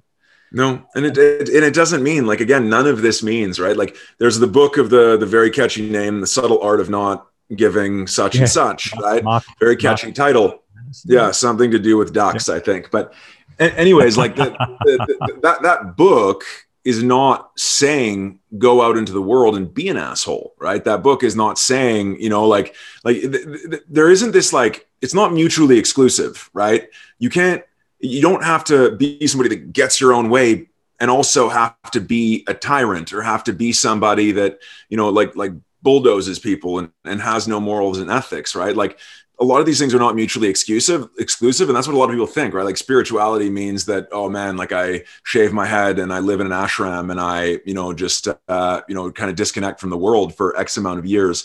[0.51, 3.77] No, and it, it, and it doesn't mean like again, none of this means right.
[3.77, 7.27] Like there's the book of the the very catchy name, the subtle art of not
[7.57, 8.43] giving such yeah.
[8.43, 9.25] and such, right?
[9.25, 10.17] Mark, very catchy Mark.
[10.17, 10.63] title.
[11.05, 12.57] Yeah, something to do with ducks, yeah.
[12.57, 12.91] I think.
[12.91, 13.15] But
[13.59, 14.51] anyways, like the,
[14.85, 16.45] the, the, that that book
[16.85, 21.23] is not saying go out into the world and be an asshole right that book
[21.23, 25.35] is not saying you know like like th- th- there isn't this like it's not
[25.35, 26.89] mutually exclusive right?
[27.19, 27.63] You can't
[27.99, 30.69] you don't have to be somebody that gets your own way
[31.01, 35.09] and also have to be a tyrant or have to be somebody that you know
[35.11, 38.77] like like bulldozes people and, and has no morals and ethics right?
[38.77, 38.99] Like
[39.41, 42.05] a lot of these things are not mutually exclusive exclusive and that's what a lot
[42.05, 42.65] of people think right?
[42.65, 46.47] Like spirituality means that oh man like i shave my head and i live in
[46.47, 49.99] an ashram and i you know just uh, you know kind of disconnect from the
[49.99, 51.45] world for x amount of years.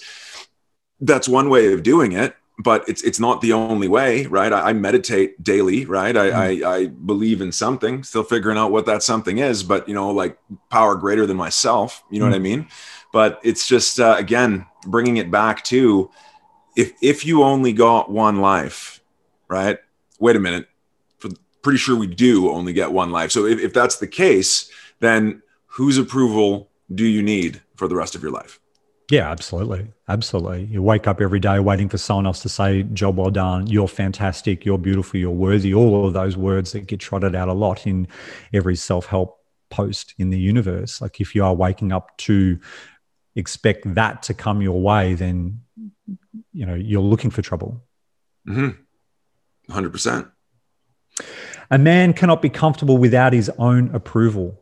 [0.99, 4.69] That's one way of doing it but it's it's not the only way right i,
[4.69, 6.65] I meditate daily right I, mm.
[6.65, 10.09] I, I believe in something still figuring out what that something is but you know
[10.11, 10.37] like
[10.69, 12.31] power greater than myself you know mm.
[12.31, 12.67] what i mean
[13.13, 16.09] but it's just uh, again bringing it back to
[16.77, 19.01] if if you only got one life,
[19.49, 19.79] right?
[20.19, 20.67] Wait a minute.
[21.63, 23.31] Pretty sure we do only get one life.
[23.31, 28.15] So if, if that's the case, then whose approval do you need for the rest
[28.15, 28.61] of your life?
[29.09, 29.87] Yeah, absolutely.
[30.09, 30.65] Absolutely.
[30.65, 33.87] You wake up every day waiting for someone else to say, job well done, you're
[33.87, 37.87] fantastic, you're beautiful, you're worthy, all of those words that get trotted out a lot
[37.87, 38.07] in
[38.53, 39.39] every self help
[39.69, 41.01] post in the universe.
[41.01, 42.59] Like if you are waking up to
[43.35, 45.61] expect that to come your way, then
[46.53, 47.83] you know you're looking for trouble.
[48.47, 48.81] Mm-hmm.
[49.71, 50.31] 100%.
[51.69, 54.61] A man cannot be comfortable without his own approval.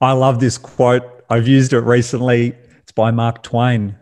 [0.00, 1.04] I love this quote.
[1.30, 2.54] I've used it recently.
[2.96, 3.96] By Mark Twain.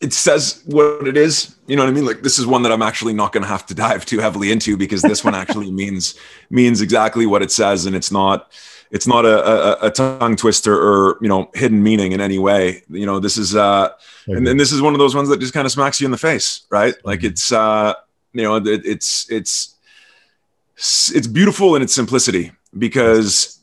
[0.00, 1.56] It says what it is.
[1.66, 2.06] You know what I mean?
[2.06, 4.50] Like this is one that I'm actually not going to have to dive too heavily
[4.50, 6.14] into because this one actually means
[6.48, 8.50] means exactly what it says, and it's not
[8.90, 12.82] it's not a, a, a, tongue twister or you know hidden meaning in any way
[12.88, 13.88] you know this is uh
[14.26, 16.10] and, and this is one of those ones that just kind of smacks you in
[16.10, 17.94] the face right like it's uh
[18.32, 19.74] you know it, it's it's
[20.76, 23.60] it's beautiful in its simplicity because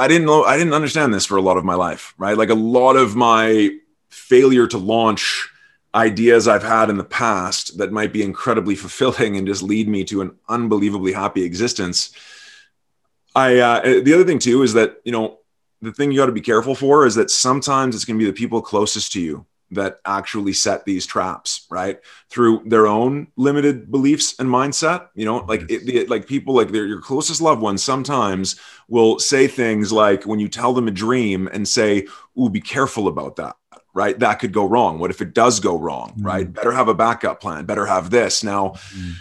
[0.00, 2.36] i didn't know i didn't understand this for a lot of my life right?
[2.36, 3.70] Like a lot of my
[4.10, 5.48] failure to launch
[5.94, 10.04] ideas I've had in the past that might be incredibly fulfilling and just lead me
[10.04, 12.12] to an unbelievably happy existence.
[13.34, 15.38] I uh, the other thing too is that you know
[15.82, 18.30] the thing you got to be careful for is that sometimes it's going to be
[18.30, 22.00] the people closest to you that actually set these traps right?
[22.28, 26.70] Through their own limited beliefs and mindset you know like it, it, like people like
[26.70, 28.56] their your closest loved ones sometimes
[28.88, 32.06] will say things like when you tell them a dream and say
[32.38, 33.56] ooh be careful about that
[33.92, 34.20] right?
[34.20, 35.00] That could go wrong.
[35.00, 36.10] What if it does go wrong?
[36.10, 36.26] Mm-hmm.
[36.26, 36.52] right?
[36.52, 37.64] Better have a backup plan.
[37.64, 38.44] Better have this.
[38.44, 39.12] Now mm-hmm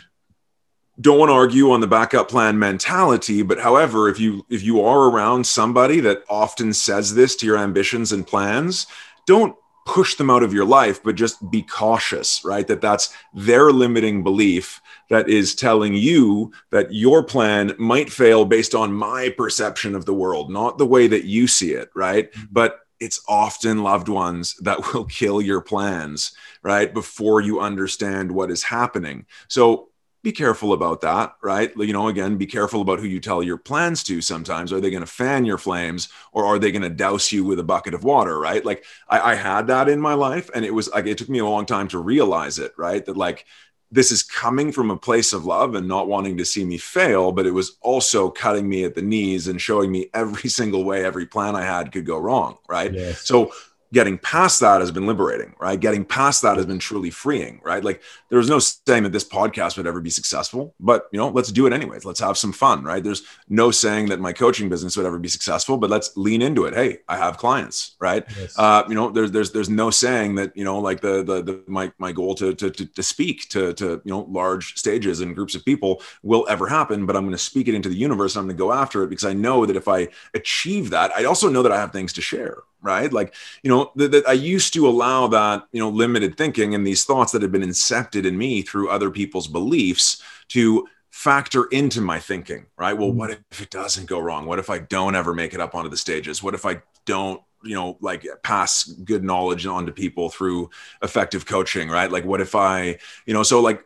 [1.01, 4.81] don't want to argue on the backup plan mentality but however if you if you
[4.81, 8.87] are around somebody that often says this to your ambitions and plans
[9.25, 9.55] don't
[9.93, 12.67] push them out of your life but just be cautious right?
[12.67, 18.75] That that's their limiting belief that is telling you that your plan might fail based
[18.75, 22.31] on my perception of the world not the way that you see it right?
[22.31, 22.45] Mm-hmm.
[22.51, 26.93] but it's often loved ones that will kill your plans right?
[26.93, 29.25] Before you understand what is happening.
[29.47, 29.89] So
[30.21, 31.71] be careful about that, right?
[31.77, 34.73] You know, again, be careful about who you tell your plans to sometimes.
[34.73, 37.59] Are they going to fan your flames or are they going to douse you with
[37.59, 38.63] a bucket of water, right?
[38.63, 41.39] Like I, I, had that in my life and it was like, it took me
[41.39, 43.05] a long time to realize it, right?
[43.05, 43.45] That like,
[43.91, 47.31] this is coming from a place of love and not wanting to see me fail,
[47.31, 51.03] but it was also cutting me at the knees and showing me every single way
[51.03, 52.93] every plan I had could go wrong, right?
[52.93, 53.21] Yes.
[53.21, 53.51] So
[53.91, 55.79] getting past that has been liberating, right?
[55.79, 57.83] Getting past that has been truly freeing, right?
[57.83, 61.29] Like there was no saying that this podcast would ever be successful, but you know,
[61.29, 62.05] let's do it anyways.
[62.05, 63.03] Let's have some fun, right?
[63.03, 66.65] There's no saying that my coaching business would ever be successful, but let's lean into
[66.65, 66.75] it.
[66.75, 68.25] Hey, I have clients, right?
[68.39, 68.57] Yes.
[68.57, 71.63] Uh, you know, there's there's there's no saying that you know, like the the, the
[71.67, 75.35] my my goal to, to to to speak to to you know large stages and
[75.35, 78.35] groups of people will ever happen, but I'm going to speak it into the universe.
[78.35, 81.11] And I'm going to go after it because I know that if I achieve that,
[81.15, 83.11] I also know that I have things to share, right?
[83.11, 87.03] Like, you know, that I used to allow that, you know, limited thinking and these
[87.03, 92.19] thoughts that had been incepted in me through other people's beliefs to factor into my
[92.19, 92.97] thinking, right?
[92.97, 93.43] Well, what mm.
[93.51, 94.45] if it doesn't go wrong?
[94.45, 96.41] What if I don't ever make it up onto the stages?
[96.41, 100.69] What if I don't you know like pass good knowledge on to people through
[101.01, 103.83] effective coaching right like what if i you know so like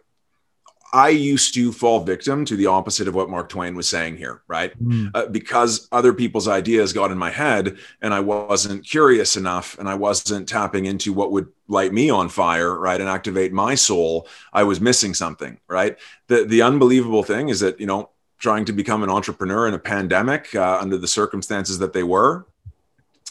[0.94, 4.44] I used to fall victim to the opposite of what Mark Twain was saying here,
[4.48, 4.72] right?
[4.82, 5.10] Mm.
[5.16, 9.90] Uh, because other people's ideas got in my head and I wasn't curious enough and
[9.90, 13.02] I wasn't tapping into what would light me on fire, right?
[13.02, 15.98] And activate my soul, I was missing something, right?
[16.28, 19.80] The, the unbelievable thing is that, you know, trying to become an entrepreneur in a
[19.80, 22.46] pandemic uh, under the circumstances that they were,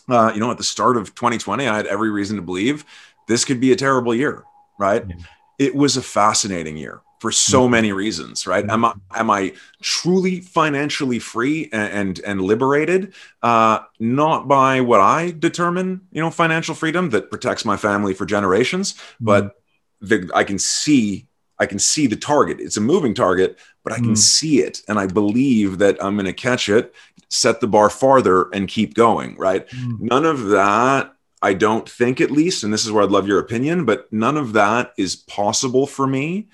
[0.08, 2.84] uh, you know, at the start of 2020, I had every reason to believe
[3.28, 4.42] this could be a terrible year,
[4.80, 5.04] right?
[5.08, 5.14] Yeah.
[5.60, 7.70] It was a fascinating year for so mm-hmm.
[7.70, 13.14] many reasons right am i am i truly financially free and and, and liberated
[13.44, 18.26] uh, not by what i determine you know financial freedom that protects my family for
[18.26, 19.24] generations mm-hmm.
[19.24, 19.62] but
[20.00, 21.28] the, i can see
[21.60, 24.18] i can see the target it's a moving target but i can mm.
[24.18, 26.92] see it and i believe that i'm going to catch it
[27.28, 30.00] set the bar farther and keep going right mm.
[30.00, 31.14] none of that
[31.44, 34.36] I don't think, at least, and this is where I'd love your opinion, but none
[34.36, 36.46] of that is possible for me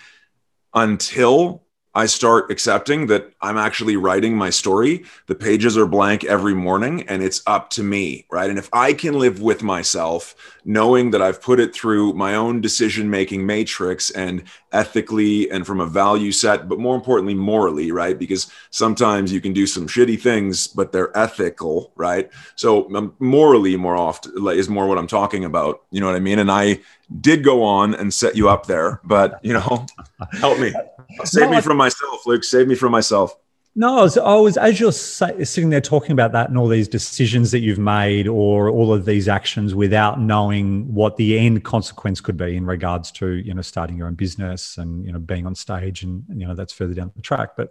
[0.79, 1.63] until
[1.95, 5.03] I start accepting that I'm actually writing my story.
[5.27, 8.49] The pages are blank every morning and it's up to me, right?
[8.49, 12.61] And if I can live with myself, knowing that I've put it through my own
[12.61, 18.19] decision making matrix and ethically and from a value set, but more importantly, morally, right?
[18.19, 22.31] Because sometimes you can do some shitty things, but they're ethical, right?
[22.57, 25.83] So um, morally, more often is more what I'm talking about.
[25.91, 26.39] You know what I mean?
[26.39, 26.81] And I
[27.21, 29.87] did go on and set you up there, but you know,
[30.41, 30.73] help me.
[31.25, 32.45] Save no, me from myself, Luke.
[32.45, 33.35] Save me from myself.
[33.75, 36.89] No, I was, I was as you're sitting there talking about that and all these
[36.89, 42.21] decisions that you've made or all of these actions without knowing what the end consequence
[42.21, 45.47] could be in regards to you know starting your own business and you know being
[45.47, 47.51] on stage and you know that's further down the track.
[47.57, 47.71] But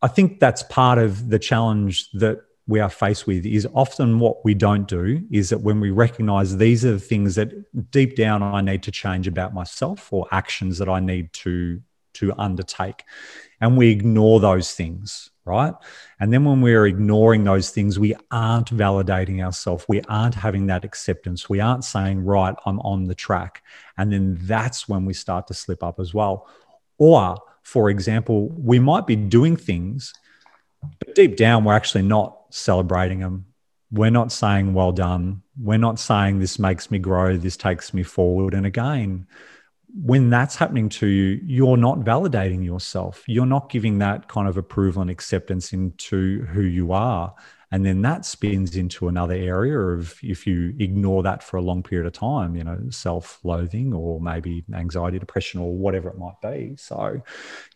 [0.00, 4.44] I think that's part of the challenge that we are faced with is often what
[4.44, 7.50] we don't do is that when we recognize these are the things that
[7.90, 11.82] deep down I need to change about myself or actions that I need to
[12.14, 13.04] to undertake.
[13.60, 15.74] And we ignore those things, right?
[16.18, 19.84] And then when we're ignoring those things, we aren't validating ourselves.
[19.86, 21.48] We aren't having that acceptance.
[21.48, 23.62] We aren't saying, right, I'm on the track.
[23.98, 26.48] And then that's when we start to slip up as well.
[26.96, 30.14] Or, for example, we might be doing things,
[30.98, 33.44] but deep down, we're actually not celebrating them.
[33.92, 35.42] We're not saying, well done.
[35.60, 38.54] We're not saying, this makes me grow, this takes me forward.
[38.54, 39.26] And again,
[39.94, 43.24] when that's happening to you, you're not validating yourself.
[43.26, 47.34] You're not giving that kind of approval and acceptance into who you are.
[47.72, 51.84] And then that spins into another area of if you ignore that for a long
[51.84, 56.40] period of time, you know, self loathing or maybe anxiety, depression, or whatever it might
[56.42, 56.74] be.
[56.76, 57.22] So,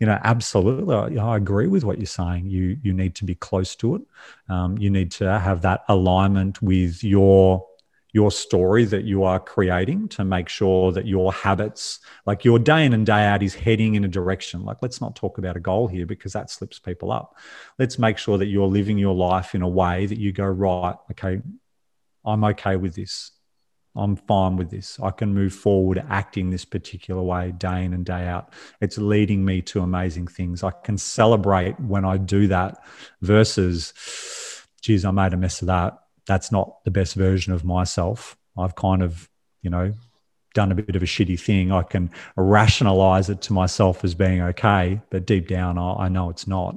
[0.00, 2.46] you know, absolutely, I agree with what you're saying.
[2.46, 4.02] You you need to be close to it.
[4.48, 7.64] Um, you need to have that alignment with your
[8.14, 12.86] your story that you are creating to make sure that your habits, like your day
[12.86, 14.64] in and day out, is heading in a direction.
[14.64, 17.36] Like, let's not talk about a goal here because that slips people up.
[17.76, 20.94] Let's make sure that you're living your life in a way that you go, right,
[21.10, 21.42] okay,
[22.24, 23.32] I'm okay with this.
[23.96, 24.98] I'm fine with this.
[25.02, 28.52] I can move forward acting this particular way day in and day out.
[28.80, 30.62] It's leading me to amazing things.
[30.62, 32.80] I can celebrate when I do that
[33.22, 33.92] versus,
[34.82, 38.36] geez, I made a mess of that that's not the best version of myself.
[38.56, 39.28] I've kind of,
[39.62, 39.92] you know,
[40.54, 41.72] done a bit of a shitty thing.
[41.72, 46.30] I can rationalize it to myself as being okay, but deep down, I, I know
[46.30, 46.76] it's not.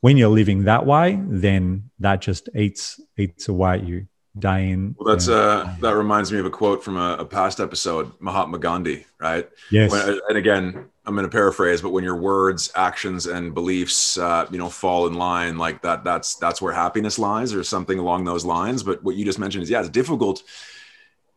[0.00, 4.06] When you're living that way, then that just eats eats away at you.
[4.40, 4.96] Day in.
[4.98, 8.58] Well, that's uh, that reminds me of a quote from a, a past episode, Mahatma
[8.58, 9.48] Gandhi, right?
[9.70, 9.90] Yes.
[9.90, 14.46] When, and again, I'm going to paraphrase, but when your words, actions, and beliefs, uh,
[14.50, 18.24] you know, fall in line, like that, that's that's where happiness lies, or something along
[18.24, 18.82] those lines.
[18.82, 20.42] But what you just mentioned is, yeah, it's difficult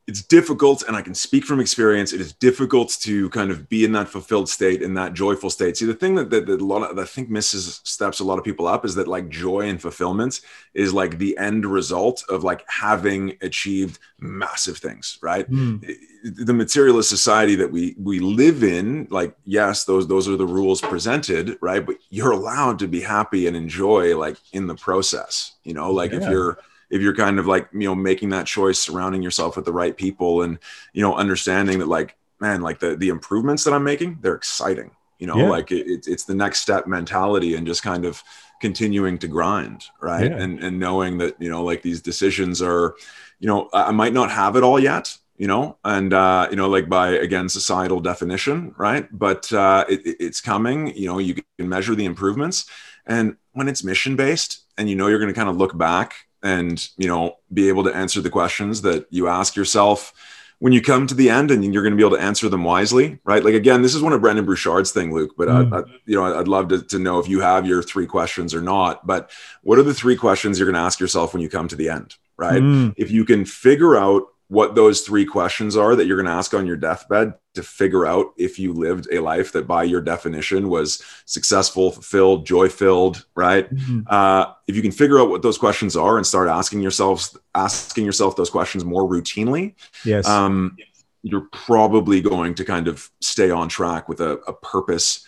[0.06, 3.86] it's difficult and i can speak from experience it is difficult to kind of be
[3.86, 6.66] in that fulfilled state in that joyful state see the thing that, that, that a
[6.66, 9.62] lot of i think misses steps a lot of people up is that like joy
[9.62, 10.42] and fulfillment
[10.74, 15.96] is like the end result of like having achieved massive things right mm.
[16.24, 20.82] the materialist society that we we live in like yes those those are the rules
[20.82, 25.74] presented right but you're allowed to be happy and enjoy like in the process you
[25.74, 26.18] know like yeah.
[26.18, 26.58] if you're
[26.94, 29.98] if you're kind of like you know making that choice surrounding yourself with the right
[29.98, 30.60] people and
[30.94, 34.92] you know understanding that like man like the the improvements that i'm making they're exciting
[35.18, 35.50] you know yeah.
[35.50, 38.24] like it, it's the next step mentality and just kind of
[38.62, 40.38] continuing to grind right yeah.
[40.38, 42.96] and and knowing that you know like these decisions are
[43.40, 46.70] you know i might not have it all yet you know and uh you know
[46.70, 51.68] like by again societal definition right but uh it, it's coming you know you can
[51.68, 52.70] measure the improvements
[53.08, 56.28] and when it's mission based and you know you're going to kind of look back
[56.44, 60.14] and you know be able to answer the questions that you ask yourself
[60.60, 62.64] when you come to the end and you're going to be able to answer them
[62.64, 65.74] wisely right like again this is one of Brendon Burchard's thing luke but mm.
[65.74, 68.54] I, I, you know i'd love to, to know if you have your three questions
[68.54, 69.32] or not but
[69.64, 71.90] what are the three questions you're going to ask yourself when you come to the
[71.90, 72.94] end right mm.
[72.98, 76.54] if you can figure out what those three questions are that you're going to ask
[76.54, 80.70] on your deathbed to figure out if you lived a life that by your definition
[80.70, 84.02] was successful fulfilled joy filled right mm-hmm.
[84.08, 88.06] uh, if you can figure out what those questions are and start asking yourselves asking
[88.06, 89.76] yourself those questions more routinely
[90.06, 90.76] yes um,
[91.22, 95.26] you're probably going to kind of stay on track with a, a purpose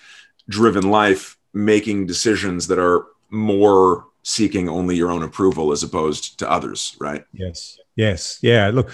[0.50, 6.50] driven life making decisions that are more seeking only your own approval as opposed to
[6.50, 8.40] others right yes Yes.
[8.42, 8.70] Yeah.
[8.74, 8.92] Look,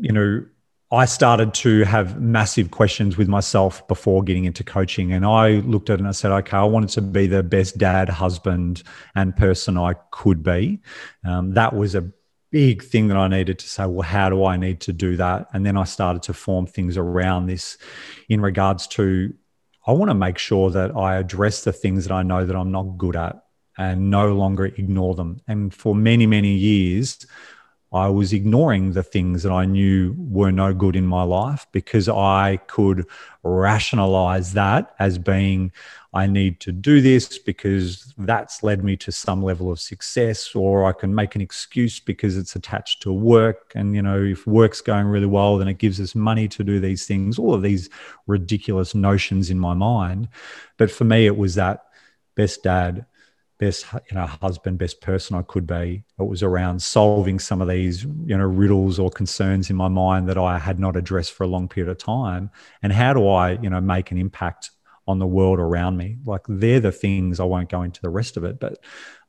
[0.00, 0.44] you know,
[0.92, 5.12] I started to have massive questions with myself before getting into coaching.
[5.12, 7.78] And I looked at it and I said, okay, I wanted to be the best
[7.78, 8.82] dad, husband,
[9.14, 10.80] and person I could be.
[11.24, 12.10] Um, that was a
[12.50, 15.46] big thing that I needed to say, well, how do I need to do that?
[15.52, 17.78] And then I started to form things around this
[18.28, 19.32] in regards to
[19.86, 22.72] I want to make sure that I address the things that I know that I'm
[22.72, 23.44] not good at
[23.78, 25.40] and no longer ignore them.
[25.48, 27.26] And for many, many years,
[27.92, 32.08] I was ignoring the things that I knew were no good in my life because
[32.08, 33.04] I could
[33.42, 35.72] rationalize that as being,
[36.14, 40.84] I need to do this because that's led me to some level of success, or
[40.84, 43.72] I can make an excuse because it's attached to work.
[43.74, 46.78] And, you know, if work's going really well, then it gives us money to do
[46.78, 47.90] these things, all of these
[48.28, 50.28] ridiculous notions in my mind.
[50.76, 51.84] But for me, it was that
[52.36, 53.06] best dad,
[53.60, 56.02] best you know husband best person i could be.
[56.18, 60.28] It was around solving some of these you know riddles or concerns in my mind
[60.28, 62.50] that i had not addressed for a long period of time.
[62.82, 64.70] And how do i you know make an impact
[65.06, 66.18] on the world around me?
[66.24, 68.78] Like they're the things i won't go into the rest of it but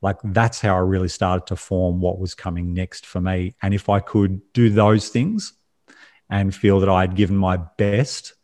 [0.00, 3.54] like that's how i really started to form what was coming next for me.
[3.62, 5.52] And if i could do those things
[6.30, 8.34] and feel that i had given my best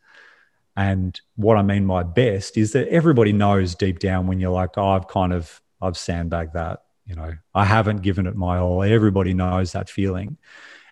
[0.75, 4.77] and what I mean by best is that everybody knows deep down when you're like,
[4.77, 6.83] oh, I've kind of I've sandbagged that.
[7.05, 8.83] You know, I haven't given it my all.
[8.83, 10.37] Everybody knows that feeling.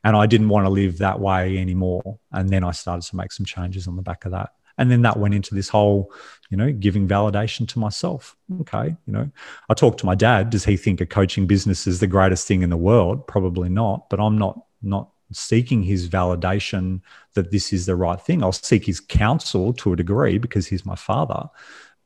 [0.04, 2.20] And I didn't want to live that way anymore.
[2.32, 4.52] And then I started to make some changes on the back of that.
[4.78, 6.12] And then that went into this whole,
[6.50, 8.36] you know, giving validation to myself.
[8.62, 8.96] Okay.
[9.06, 9.32] You know,
[9.70, 10.50] I talked to my dad.
[10.50, 13.26] Does he think a coaching business is the greatest thing in the world?
[13.28, 14.10] Probably not.
[14.10, 17.02] But I'm not, not seeking his validation
[17.34, 18.44] that this is the right thing.
[18.44, 21.50] I'll seek his counsel to a degree because he's my father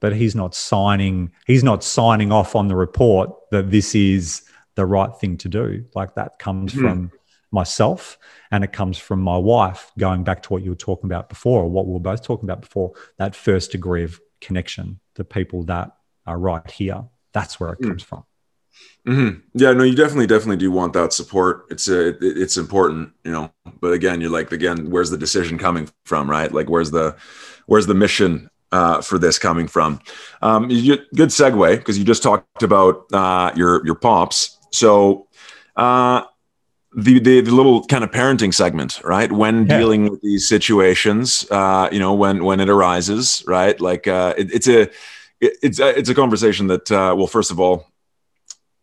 [0.01, 4.41] but he's not signing he's not signing off on the report that this is
[4.75, 6.87] the right thing to do like that comes mm-hmm.
[6.87, 7.11] from
[7.51, 8.17] myself
[8.49, 11.63] and it comes from my wife going back to what you were talking about before
[11.63, 15.63] or what we were both talking about before that first degree of connection the people
[15.63, 15.91] that
[16.25, 17.89] are right here that's where it mm.
[17.89, 18.23] comes from
[19.05, 19.39] mm-hmm.
[19.53, 23.31] yeah no you definitely definitely do want that support it's a, it, it's important you
[23.31, 27.15] know but again you're like again where's the decision coming from right like where's the
[27.65, 29.99] where's the mission uh, for this coming from.
[30.41, 34.57] Um, you, good segue because you just talked about uh, your your pops.
[34.71, 35.27] So
[35.75, 36.23] uh,
[36.95, 39.31] the, the, the little kind of parenting segment, right?
[39.31, 39.77] When yeah.
[39.77, 43.79] dealing with these situations, uh, you know, when when it arises, right?
[43.79, 44.81] Like uh, it, it's a
[45.39, 47.87] it, it's a, it's a conversation that uh, well, first of all,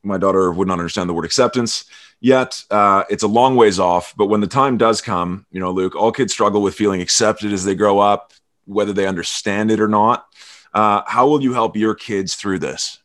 [0.03, 1.85] my daughter would not understand the word acceptance
[2.21, 2.63] yet.
[2.71, 5.95] Uh, it's a long ways off, but when the time does come, you know, Luke,
[5.95, 8.33] all kids struggle with feeling accepted as they grow up
[8.69, 10.27] whether they understand it or not.
[10.75, 12.99] Uh, how will you help your kids through this?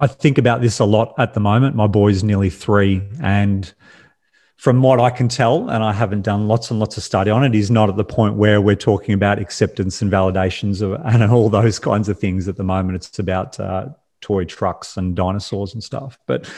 [0.00, 1.74] I think about this a lot at the moment.
[1.74, 3.72] My boy's nearly three, and
[4.56, 7.44] from what I can tell, and I haven't done lots and lots of study on
[7.44, 11.48] it, he's not at the point where we're talking about acceptance and validations and all
[11.48, 12.96] those kinds of things at the moment.
[12.96, 13.88] It's about uh,
[14.20, 16.18] toy trucks and dinosaurs and stuff.
[16.26, 16.48] But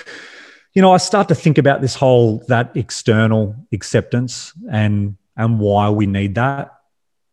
[0.74, 5.90] you know, I start to think about this whole that external acceptance and and why
[5.90, 6.72] we need that.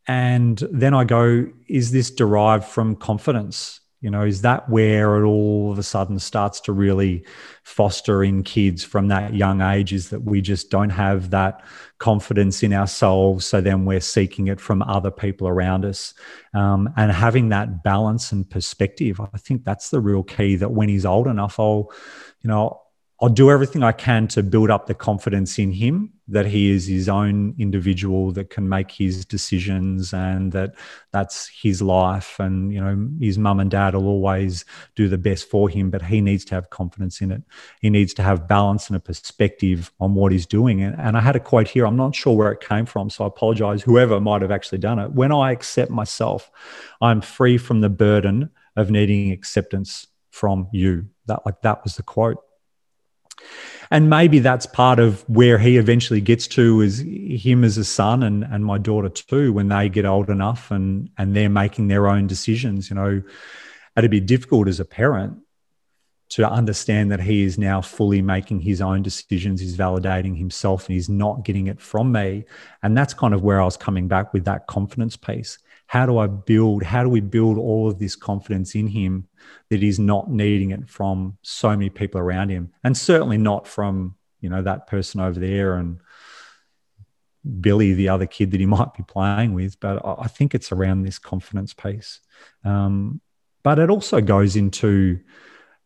[0.08, 3.82] And then I go, is this derived from confidence?
[4.00, 7.26] You know, is that where it all of a sudden starts to really
[7.64, 9.92] foster in kids from that young age?
[9.92, 11.62] Is that we just don't have that
[11.98, 13.46] confidence in ourselves.
[13.46, 16.14] So then we're seeking it from other people around us.
[16.54, 20.90] Um, and having that balance and perspective, I think that's the real key that when
[20.90, 21.92] he's old enough, I'll,
[22.42, 22.80] you know,
[23.20, 26.86] I'll do everything I can to build up the confidence in him that he is
[26.86, 30.76] his own individual that can make his decisions and that
[31.12, 32.40] that's his life.
[32.40, 34.66] And, you know, his mum and dad will always
[34.96, 37.42] do the best for him, but he needs to have confidence in it.
[37.82, 40.84] He needs to have balance and a perspective on what he's doing.
[40.84, 43.24] And, and I had a quote here, I'm not sure where it came from, so
[43.24, 45.14] I apologize, whoever might have actually done it.
[45.14, 46.52] When I accept myself,
[47.02, 51.08] I'm free from the burden of needing acceptance from you.
[51.26, 52.38] That like that was the quote
[53.92, 58.24] and maybe that's part of where he eventually gets to is him as a son
[58.24, 62.08] and, and my daughter too when they get old enough and and they're making their
[62.08, 63.22] own decisions you know.
[63.96, 65.40] It'd be difficult as a parent
[66.30, 70.94] to understand that he is now fully making his own decisions he's validating himself and
[70.94, 72.46] he's not getting it from me.
[72.84, 75.58] And that's kind of where i was coming back with that confidence piece
[75.88, 79.28] how do I build, how do we build all of this confidence in him
[79.70, 82.74] that he's not needing it from so many people around him?
[82.84, 86.00] And certainly not from, you know, that person over there and
[87.62, 89.80] Billy, the other kid that he might be playing with.
[89.80, 92.20] But I think it's around this confidence piece.
[92.66, 93.22] Um,
[93.64, 95.20] but it also goes into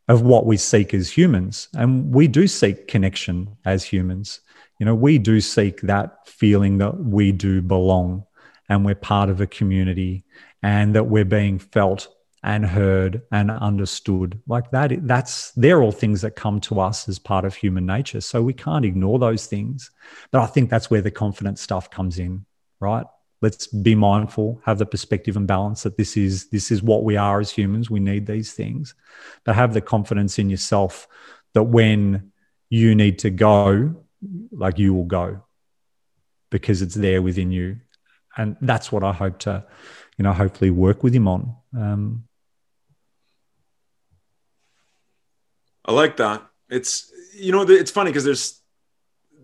[0.08, 1.70] of what we seek as humans.
[1.74, 4.42] And we do seek connection as humans.
[4.80, 8.26] You know, we do seek that feeling that we do belong
[8.72, 10.24] and we're part of a community
[10.64, 12.08] and that we're being felt
[12.42, 14.40] and heard and understood.
[14.48, 18.22] Like that that's they're all things that come to us as part of human nature.
[18.22, 19.92] So we can't ignore those things.
[20.32, 22.46] But i think that's where the confidence stuff comes in
[22.80, 23.06] right?
[23.42, 27.18] Let's be mindful have the perspective and balance that this is this is what we
[27.18, 27.90] are as humans.
[27.90, 28.96] We need these things.
[29.44, 31.08] But have the confidence in yourself
[31.54, 32.32] that when
[32.70, 33.96] you need to go
[34.52, 35.44] like you will go
[36.50, 37.80] because it's there within you
[38.38, 39.64] and that's what I hope to,
[40.18, 41.56] you know, hopefully work with him on.
[41.76, 42.24] Um,
[45.86, 46.44] I like that.
[46.70, 48.62] It's you know it's funny because there's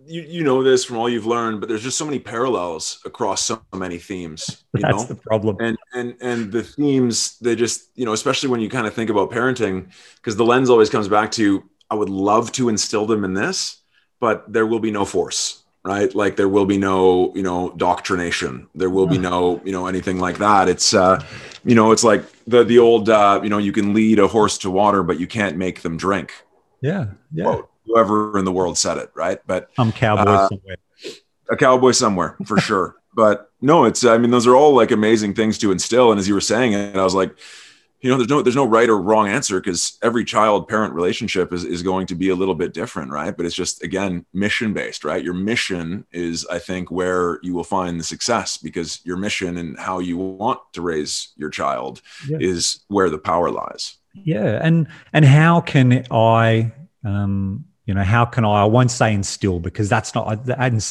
[0.05, 3.43] you you know this from all you've learned, but there's just so many parallels across
[3.43, 4.63] so many themes.
[4.73, 5.03] You That's know?
[5.03, 5.57] the problem.
[5.59, 9.09] And and and the themes they just you know especially when you kind of think
[9.09, 13.23] about parenting because the lens always comes back to I would love to instill them
[13.23, 13.81] in this,
[14.19, 16.13] but there will be no force right?
[16.13, 18.67] Like there will be no you know doctrination.
[18.75, 20.67] There will be no you know anything like that.
[20.67, 21.23] It's uh
[21.63, 24.57] you know it's like the the old uh you know you can lead a horse
[24.59, 26.33] to water but you can't make them drink.
[26.81, 27.61] Yeah yeah.
[27.85, 29.39] Whoever in the world said it right?
[29.47, 30.77] But i'm cowboy uh, somewhere.
[31.49, 32.95] a cowboy somewhere for sure.
[33.15, 36.11] But no it's i mean those are all like amazing things to instill.
[36.11, 37.33] And as you were saying it i was like
[38.01, 41.51] you know there's no there's no right or wrong answer because every child parent relationship
[41.51, 43.35] is, is going to be a little bit different right?
[43.35, 45.23] But it's just again mission based right?
[45.23, 49.77] Your mission is i think where you will find the success because your mission and
[49.79, 52.37] how you want to raise your child yeah.
[52.39, 53.97] is where the power lies.
[54.13, 56.71] Yeah and and how can i
[57.03, 60.45] um you know how can i i won't say instill because that's not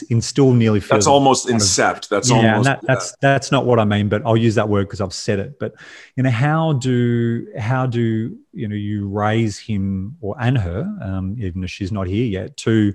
[0.08, 2.08] instill nearly feels that's almost incept.
[2.08, 4.86] That's yeah, almost that, that's that's not what i mean but i'll use that word
[4.86, 5.58] because i've said it.
[5.60, 5.74] But
[6.16, 11.36] you know how do how do you know you raise him or and her um,
[11.38, 12.94] even if she's not here yet to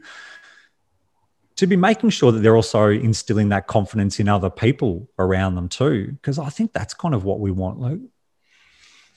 [1.58, 5.70] to be making sure that they're also instilling that confidence in other people around them
[5.70, 6.08] too?
[6.14, 7.80] Because i think that's kind of what we want.
[7.80, 8.00] Like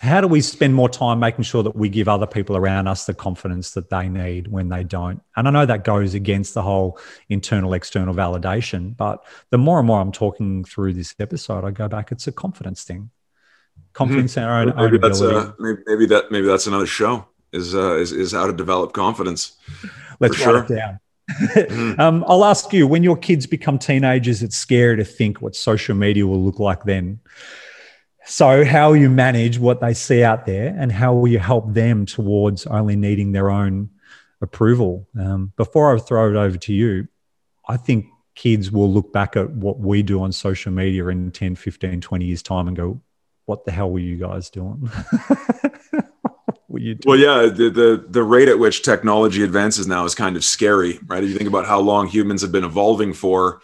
[0.04, 3.06] how do we spend more time making sure that we give other people around us
[3.06, 5.22] the confidence that they need when they don't?
[5.34, 6.98] And I know that goes against the whole
[7.30, 11.88] internal external validation, but the more and more I'm talking through this episode, I go
[11.88, 13.10] back, it's a confidence thing.
[13.94, 14.40] Confidence mm-hmm.
[14.40, 15.48] in our own, maybe own that's ability.
[15.48, 18.92] A, maybe, maybe, that maybe that's another show is uh, is, is how to develop
[18.92, 19.56] confidence.
[20.20, 20.64] Let's write sure.
[20.64, 21.00] it down.
[21.30, 22.00] mm-hmm.
[22.00, 25.96] um, I'll ask you when your kids become teenagers, it's scary to think what social
[25.96, 27.20] media will look like then.
[28.26, 31.72] So, how will you manage what they see out there and how will you help
[31.72, 33.90] them towards only needing their own
[34.40, 35.06] approval?
[35.18, 37.08] Um, before I throw it over to you,
[37.68, 41.54] I think kids will look back at what we do on social media in 10,
[41.54, 43.00] 15, 20 years' time and go,
[43.44, 44.90] what the hell were you guys doing?
[46.76, 50.44] you well, yeah, the, the the rate at which technology advances now is kind of
[50.44, 51.22] scary, right?
[51.22, 53.60] If you think about how long humans have been evolving for,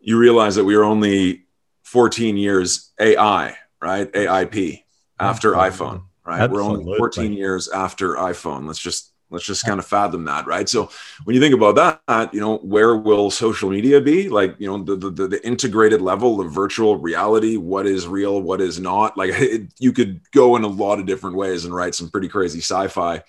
[0.00, 1.44] you realize that we are only
[1.82, 3.56] 14 years AI,
[3.86, 4.12] right?
[4.12, 4.82] AIP
[5.18, 5.86] after Absolutely.
[5.86, 6.40] iPhone, right?
[6.42, 6.84] Absolutely.
[6.84, 8.66] We're only 14 years after iPhone.
[8.66, 10.88] Let's just let's just kind of fathom that right so
[11.24, 14.82] when you think about that you know where will social media be like you know
[14.82, 19.30] the the, the integrated level of virtual reality what is real what is not like
[19.34, 22.60] it, you could go in a lot of different ways and write some pretty crazy
[22.60, 23.20] sci-fi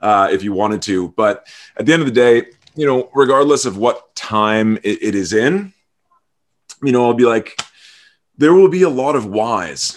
[0.00, 1.46] uh, if you wanted to but
[1.78, 5.32] at the end of the day you know regardless of what time it, it is
[5.32, 5.72] in
[6.82, 7.58] you know i'll be like
[8.38, 9.96] there will be a lot of whys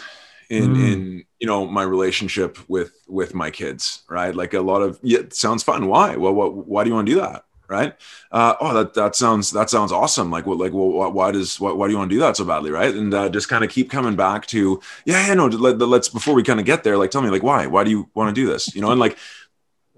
[0.49, 0.93] in mm.
[0.93, 4.35] in you know my relationship with with my kids right?
[4.35, 5.87] Like a lot of yeah sounds fun.
[5.87, 6.15] Why?
[6.15, 7.95] Well what, why do you want to do that right?
[8.31, 10.31] Uh, oh that that sounds that sounds awesome.
[10.31, 12.45] Like what like well why does why, why do you want to do that so
[12.45, 12.93] badly right?
[12.93, 16.33] And uh, just kind of keep coming back to yeah yeah no let, let's before
[16.33, 17.67] we kind of get there like tell me like why?
[17.67, 18.73] Why do you want to do this?
[18.73, 19.17] You know and like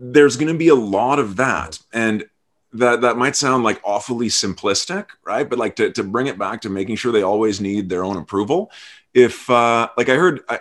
[0.02, 1.80] there's going to be a lot of that.
[1.94, 2.26] And
[2.74, 6.62] that that might sound like awfully simplistic right but like to, to bring it back
[6.62, 8.72] to making sure they always need their own approval
[9.14, 10.60] if uh like i heard I,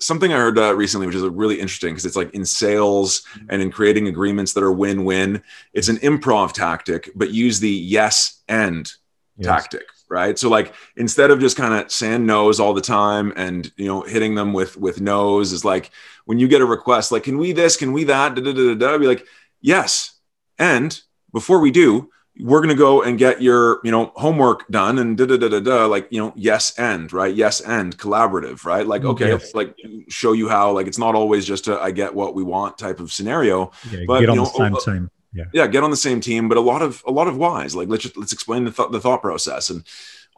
[0.00, 3.46] something I heard uh, recently, which is really interesting because it's like in sales mm-hmm.
[3.50, 5.42] and in creating agreements that are win win,
[5.72, 8.90] it's an improv tactic, but use the yes and
[9.36, 9.46] yes.
[9.46, 9.86] tactic.
[10.08, 10.38] Right.
[10.38, 14.02] So like instead of just kind of saying no's all the time and you know
[14.02, 15.90] hitting them with with no's is like
[16.24, 18.74] when you get a request, like, can we this, can we that, da da da
[18.74, 19.26] da, da be like,
[19.62, 20.12] yes.
[20.58, 21.00] And
[21.32, 22.10] before we do,
[22.40, 25.48] we're going to go and get your you know homework done and da da da
[25.48, 27.34] da da like you know yes and right?
[27.34, 28.86] Yes and collaborative right?
[28.86, 29.54] Like okay yes.
[29.54, 29.74] like
[30.08, 33.00] show you how like it's not always just a I get what we want type
[33.00, 35.10] of scenario yeah, but get on you know, the same uh, team.
[35.32, 35.44] Yeah.
[35.52, 37.88] yeah get on the same team but a lot of a lot of whys like
[37.88, 39.84] let's just let's explain the, th- the thought process and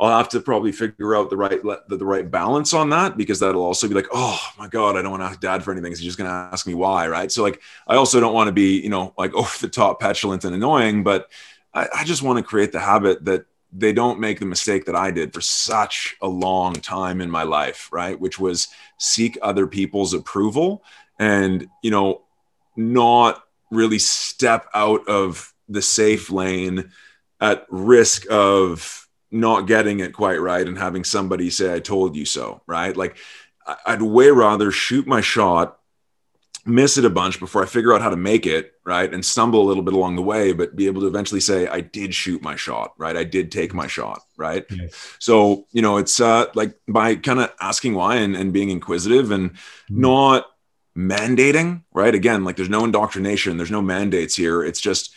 [0.00, 3.38] I'll have to probably figure out the right the, the right balance on that because
[3.40, 5.92] that'll also be like, oh my god, I don't want to ask dad for anything.
[5.92, 7.30] He's just going to ask me why, right?
[7.30, 10.44] So like, I also don't want to be, you know, like over the top, petulant
[10.44, 11.30] and annoying, but
[11.74, 14.96] I, I just want to create the habit that they don't make the mistake that
[14.96, 18.18] I did for such a long time in my life, right?
[18.18, 20.82] Which was seek other people's approval
[21.18, 22.22] and, you know,
[22.74, 26.90] not really step out of the safe lane
[27.40, 32.24] at risk of not getting it quite right and having somebody say, I told you
[32.24, 32.96] so, right?
[32.96, 33.16] Like,
[33.86, 35.80] I'd way rather shoot my shot
[36.66, 39.12] miss it a bunch before I figure out how to make it, right?
[39.12, 41.80] And stumble a little bit along the way, but be able to eventually say, I
[41.80, 43.16] did shoot my shot, right?
[43.16, 44.64] I did take my shot, right?
[44.70, 45.16] Yes.
[45.18, 49.30] So, you know, it's uh, like by kind of asking why and, and being inquisitive
[49.30, 50.00] and mm-hmm.
[50.00, 50.46] not
[50.96, 52.14] mandating, right?
[52.14, 54.62] Again, like there's no indoctrination, there's no mandates here.
[54.62, 55.14] It's just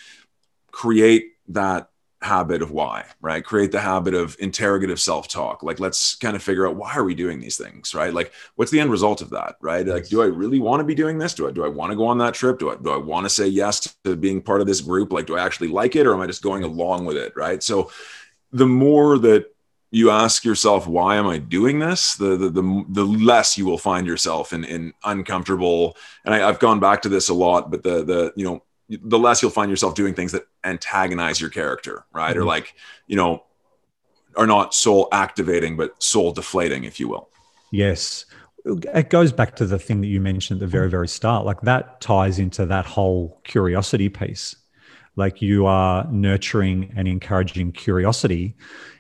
[0.72, 1.90] create that
[2.24, 3.44] habit of why, right?
[3.44, 5.62] Create the habit of interrogative self-talk.
[5.62, 8.14] Like, let's kind of figure out why are we doing these things, right?
[8.14, 9.86] Like, what's the end result of that, right?
[9.86, 11.34] Like, do I really want to be doing this?
[11.34, 12.60] Do I do I want to go on that trip?
[12.60, 15.12] Do I do I want to say yes to being part of this group?
[15.12, 17.62] Like, do I actually like it, or am I just going along with it, right?
[17.62, 17.92] So,
[18.52, 19.48] the more that
[19.94, 23.78] you ask yourself why am i doing this the the the, the less you will
[23.78, 25.96] find yourself in in uncomfortable
[26.26, 28.64] and I, i've gone back to this a lot but the the you know
[29.02, 32.32] the less you'll find yourself doing things that antagonize your character, right?
[32.32, 32.42] Mm-hmm.
[32.42, 32.76] Or like,
[33.08, 33.44] you know,
[34.36, 37.30] are not soul activating, but soul deflating, if you will.
[37.72, 38.26] Yes.
[38.66, 41.46] It goes back to the thing that you mentioned at the very, very start.
[41.46, 44.56] Like that ties into that whole curiosity piece.
[45.16, 48.56] Like you are nurturing and encouraging curiosity,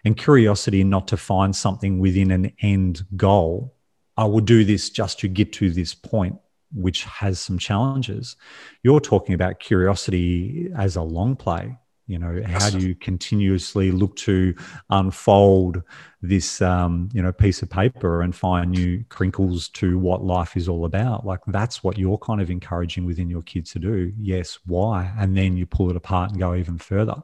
[0.05, 3.73] and curiosity not to find something within an end goal.
[4.15, 6.35] I will do this just to get to this point
[6.73, 8.35] which has some challenges.
[8.83, 11.77] You're talking about curiosity as a long play.
[12.05, 14.53] You know, how do you continuously look to
[14.89, 15.81] unfold
[16.21, 20.67] this, um, you know, piece of paper and find new crinkles to what life is
[20.67, 21.25] all about?
[21.25, 24.11] Like that's what you're kind of encouraging within your kids to do.
[24.19, 25.13] Yes, why?
[25.17, 27.21] And then you pull it apart and go even further,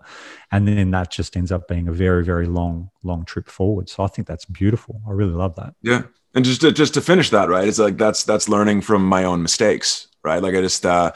[0.54, 3.90] and then that just ends up being a very, very long, long trip forward.
[3.90, 5.02] So I think that's beautiful.
[5.06, 5.74] I really love that.
[5.82, 6.04] Yeah,
[6.36, 9.24] and just to, just to finish that right it's like that's that's learning from my
[9.24, 10.44] own mistakes right?
[10.44, 11.12] Like i just uh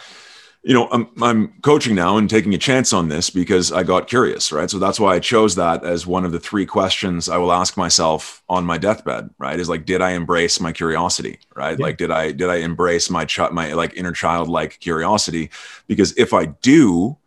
[0.64, 4.08] you know I'm, I'm coaching now and taking a chance on this because i got
[4.08, 4.70] curious right?
[4.70, 7.78] So that's why i chose that as one of the three questions i will ask
[7.78, 9.60] myself on my deathbed right?
[9.60, 11.78] Is like did i embrace my curiosity right?
[11.78, 11.86] Yeah.
[11.86, 15.50] like did i did i embrace my child my like inner child like curiosity?
[15.88, 17.18] Because if i do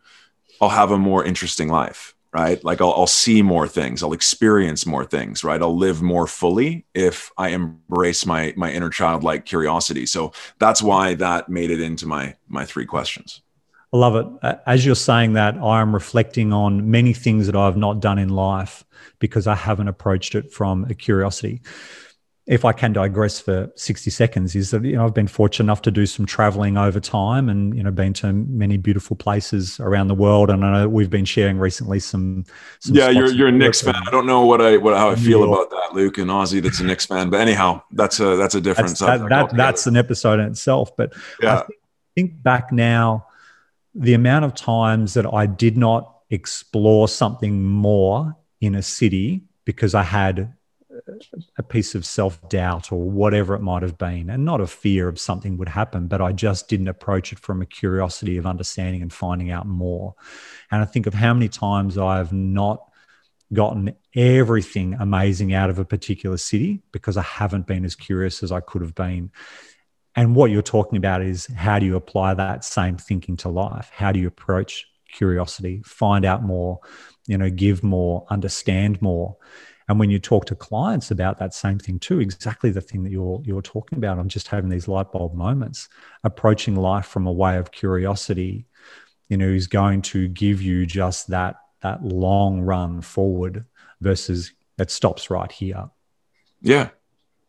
[0.60, 2.62] i'll have a more interesting life right?
[2.62, 5.62] Like I'll, I'll see more things, I'll experience more things, right?
[5.62, 10.04] I'll live more fully if I embrace my my inner childlike curiosity.
[10.04, 13.40] So that's why that made it into my my three questions.
[13.92, 14.58] I love it.
[14.66, 18.28] As you're saying that, I am reflecting on many things that I've not done in
[18.28, 18.84] life
[19.18, 21.62] because I haven't approached it from a curiosity.
[22.46, 25.82] If I can digress for 60 seconds, is that you know I've been fortunate enough
[25.82, 30.06] to do some traveling over time, and you know been to many beautiful places around
[30.06, 30.50] the world.
[30.50, 32.44] And I know we've been sharing recently some.
[32.78, 33.96] some yeah, you're you're a Knicks fan.
[34.06, 36.62] I don't know what I what how I feel about that, Luke, and Aussie.
[36.62, 38.90] That's a Knicks fan, but anyhow, that's a that's a different.
[38.90, 40.96] That's, that, that that's an episode in itself.
[40.96, 41.58] But yeah.
[41.58, 41.64] I
[42.14, 43.26] think back now,
[43.92, 49.96] the amount of times that I did not explore something more in a city because
[49.96, 50.54] I had
[51.58, 55.08] a piece of self doubt or whatever it might have been, and not a fear
[55.08, 59.02] of something would happen, but I just didn't approach it from a curiosity of understanding
[59.02, 60.14] and finding out more.
[60.70, 62.82] And I think of how many times I've not
[63.52, 68.50] gotten everything amazing out of a particular city because I haven't been as curious as
[68.50, 69.30] I could have been.
[70.16, 73.90] And what you're talking about is how do you apply that same thinking to life?
[73.92, 76.80] How do you approach curiosity, find out more,
[77.26, 79.36] you know, give more, understand more?
[79.88, 83.12] And when you talk to clients about that same thing too, exactly the thing that
[83.12, 85.88] you're you're talking about, I'm just having these light bulb moments,
[86.24, 88.66] approaching life from a way of curiosity,
[89.28, 93.64] you know, is going to give you just that that long run forward
[94.00, 95.88] versus that stops right here.
[96.60, 96.90] Yeah.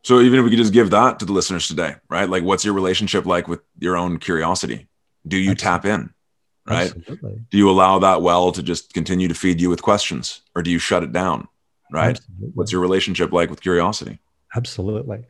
[0.03, 2.29] So even if we could just give that to the listeners today, right?
[2.29, 4.87] Like what's your relationship like with your own curiosity?
[5.27, 5.89] Do you Absolutely.
[5.89, 6.13] tap in?
[6.65, 6.95] Right?
[6.95, 7.41] Absolutely.
[7.49, 10.69] Do you allow that well to just continue to feed you with questions or do
[10.69, 11.47] you shut it down?
[11.91, 12.17] Right?
[12.17, 12.49] Absolutely.
[12.53, 14.19] What's your relationship like with curiosity?
[14.55, 15.25] Absolutely.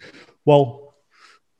[0.45, 0.95] Well,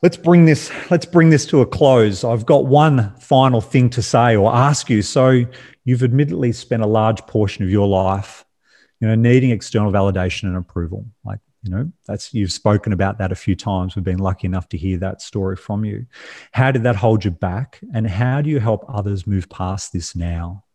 [0.02, 2.24] let's bring this let's bring this to a close.
[2.24, 5.02] I've got one final thing to say or ask you.
[5.02, 5.45] So,
[5.86, 8.45] you've admittedly spent a large portion of your life,
[9.00, 11.06] you know, needing external validation and approval.
[11.24, 13.95] Like, you know, that's you've spoken about that a few times.
[13.95, 16.06] We've been lucky enough to hear that story from you.
[16.52, 20.16] How did that hold you back and how do you help others move past this
[20.16, 20.66] now?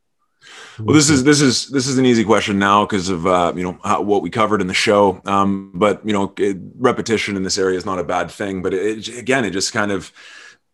[0.79, 3.63] Well, this is this is this is an easy question now because of uh, you
[3.63, 5.21] know how, what we covered in the show.
[5.25, 8.63] Um, but you know, it, repetition in this area is not a bad thing.
[8.63, 10.13] But it, again, it just kind of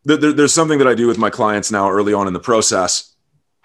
[0.05, 3.15] there, there's something that I do with my clients now early on in the process.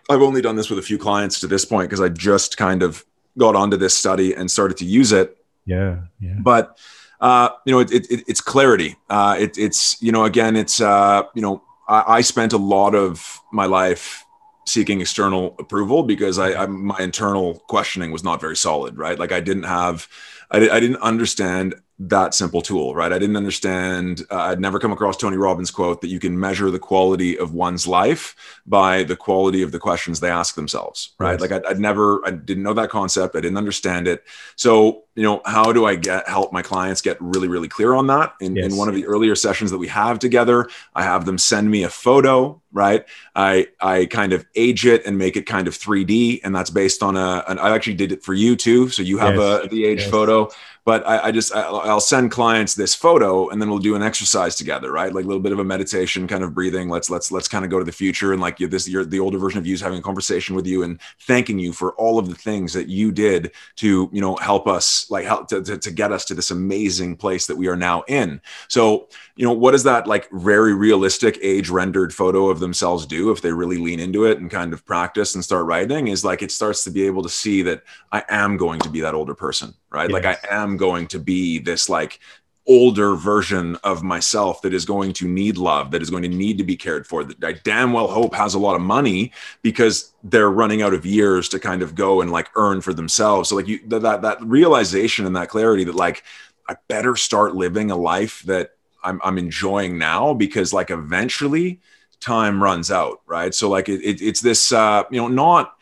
[0.10, 2.84] I've only done this with a few clients to this point because I just kind
[2.84, 3.06] of
[3.38, 5.38] got onto this study and started to use it.
[5.66, 6.36] Yeah, yeah.
[6.40, 6.78] But
[7.22, 8.98] uh, you know, it, it, it's clarity.
[9.10, 12.96] Uh, it, it's you know, again, it's uh, you know, I, I spent a lot
[12.96, 14.23] of my life
[14.66, 19.20] seeking external approval because I, I, my internal questioning was not very solid, right?
[19.20, 20.08] Like I didn't have,
[20.52, 21.76] I, I didn't understand
[22.10, 23.14] that simple tool, right?
[23.14, 26.70] I didn't understand, uh, I'd never come across Tony Robbins' quote that you can measure
[26.70, 28.36] the quality of one's life
[28.66, 31.34] by the quality of the questions they ask themselves, right?
[31.34, 31.42] Yes.
[31.42, 33.36] Like I'd, I'd, never, I didn't know that concept.
[33.36, 34.24] I didn't understand it.
[34.56, 38.08] So, you know, how do I get, help my clients get really, really clear on
[38.08, 38.34] that?
[38.42, 38.72] In, yes.
[38.72, 41.84] in one of the earlier sessions that we have together, I have them send me
[41.84, 43.06] a photo, right?
[43.36, 46.42] I, I kind of age it and make it kind of 3D.
[46.44, 48.90] And that's based on a, an, I actually did it for you too.
[48.90, 49.66] So you have yes.
[49.66, 50.50] a, the age photo
[50.86, 54.04] but I, I just I, will send clients this photo and then we'll do an
[54.04, 55.14] exercise together, right?
[55.14, 56.90] Like a little bit of a meditation, kind of breathing.
[56.90, 59.20] Let's let's let's kind of go to the future and like you this you're the
[59.20, 62.20] older version of you is having a conversation with you and thanking you for all
[62.20, 65.78] of the things that you did to you know help us like help to, to,
[65.78, 68.42] to get us to this amazing place that we are now in.
[68.68, 73.32] So you know what does that like very realistic age rendered photo of themselves do
[73.32, 76.42] if they really lean into it and kind of practice and start writing is like
[76.42, 79.34] it starts to be able to see that I am going to be that older
[79.34, 80.10] person, right?
[80.10, 80.24] Yes.
[80.24, 82.20] Like I am going to be this like
[82.66, 86.58] older version of myself that is going to need love, that is going to need
[86.58, 89.32] to be cared for, that I damn well hope has a lot of money
[89.62, 93.50] because they're running out of years to kind of go and like earn for themselves.
[93.50, 96.24] So like you that that realization and that clarity that like
[96.68, 98.72] I better start living a life that
[99.04, 101.82] I'm I'm enjoying now because like eventually
[102.22, 103.54] time runs out, right?
[103.54, 105.76] So like it, it it's this uh you know not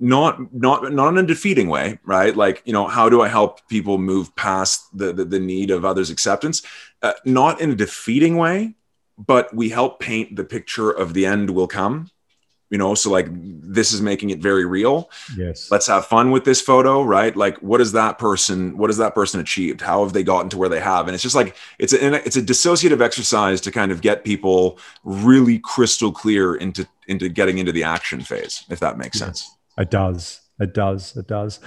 [0.00, 2.36] not not not in a defeating way right?
[2.36, 5.84] Like you know how do i help people move past the the, the need of
[5.84, 6.62] others acceptance?
[7.02, 8.74] Uh, not in a defeating way
[9.16, 12.10] but we help paint the picture of the end will come
[12.70, 12.96] you know?
[12.96, 15.08] So like this is making it very real.
[15.36, 15.70] Yes.
[15.70, 17.36] Let's have fun with this photo right?
[17.36, 19.80] Like what is that person what has that person achieved?
[19.80, 21.06] How have they gotten to where they have?
[21.06, 24.78] And it's just like it's a it's a dissociative exercise to kind of get people
[25.04, 29.26] really crystal clear into into getting into the action phase if that makes yes.
[29.26, 30.40] sense it does.
[30.60, 31.16] It does.
[31.16, 31.60] It does.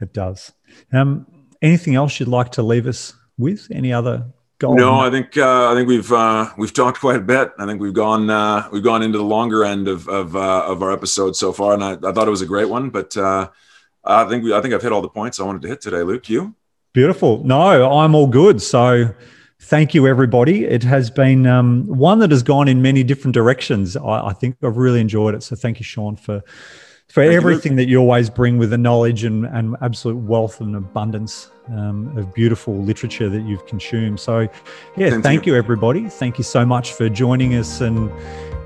[0.00, 0.52] It does.
[0.92, 1.26] Um,
[1.62, 3.68] anything else you'd like to leave us with?
[3.70, 4.26] Any other
[4.58, 4.76] goals?
[4.76, 7.52] No, I think uh, I think we've uh, we've talked quite a bit.
[7.58, 10.82] I think we've gone uh, we've gone into the longer end of of, uh, of
[10.82, 12.90] our episode so far, and I, I, thought it was a great one.
[12.90, 13.48] But uh,
[14.04, 16.02] I think we, I think I've hit all the points I wanted to hit today.
[16.02, 16.54] Luke, you?
[16.92, 17.44] Beautiful.
[17.44, 18.62] No, I'm all good.
[18.62, 19.14] So
[19.60, 20.64] thank you, everybody.
[20.64, 23.96] It has been um, one that has gone in many different directions.
[23.96, 25.42] I, I think I've really enjoyed it.
[25.42, 26.42] So thank you, Sean, for
[27.08, 27.76] for Thank everything you.
[27.76, 32.34] that you always bring with the knowledge and, and absolute wealth and abundance um, of
[32.34, 34.18] beautiful literature that you've consumed.
[34.20, 34.40] So,
[34.96, 35.52] yeah, thank, thank you.
[35.52, 36.08] you, everybody.
[36.08, 37.80] Thank you so much for joining us.
[37.80, 38.10] And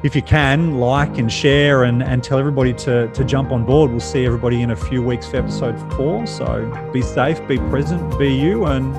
[0.02, 3.90] if you can, like and share and, and tell everybody to, to jump on board.
[3.90, 6.26] We'll see everybody in a few weeks for episode four.
[6.26, 8.96] So, be safe, be present, be you, and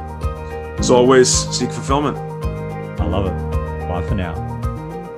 [0.80, 2.18] as always, seek fulfillment.
[3.00, 3.88] I love it.
[3.88, 4.34] Bye for now.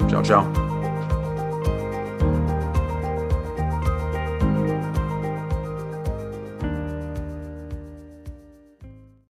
[0.09, 0.72] Ciao, ciao.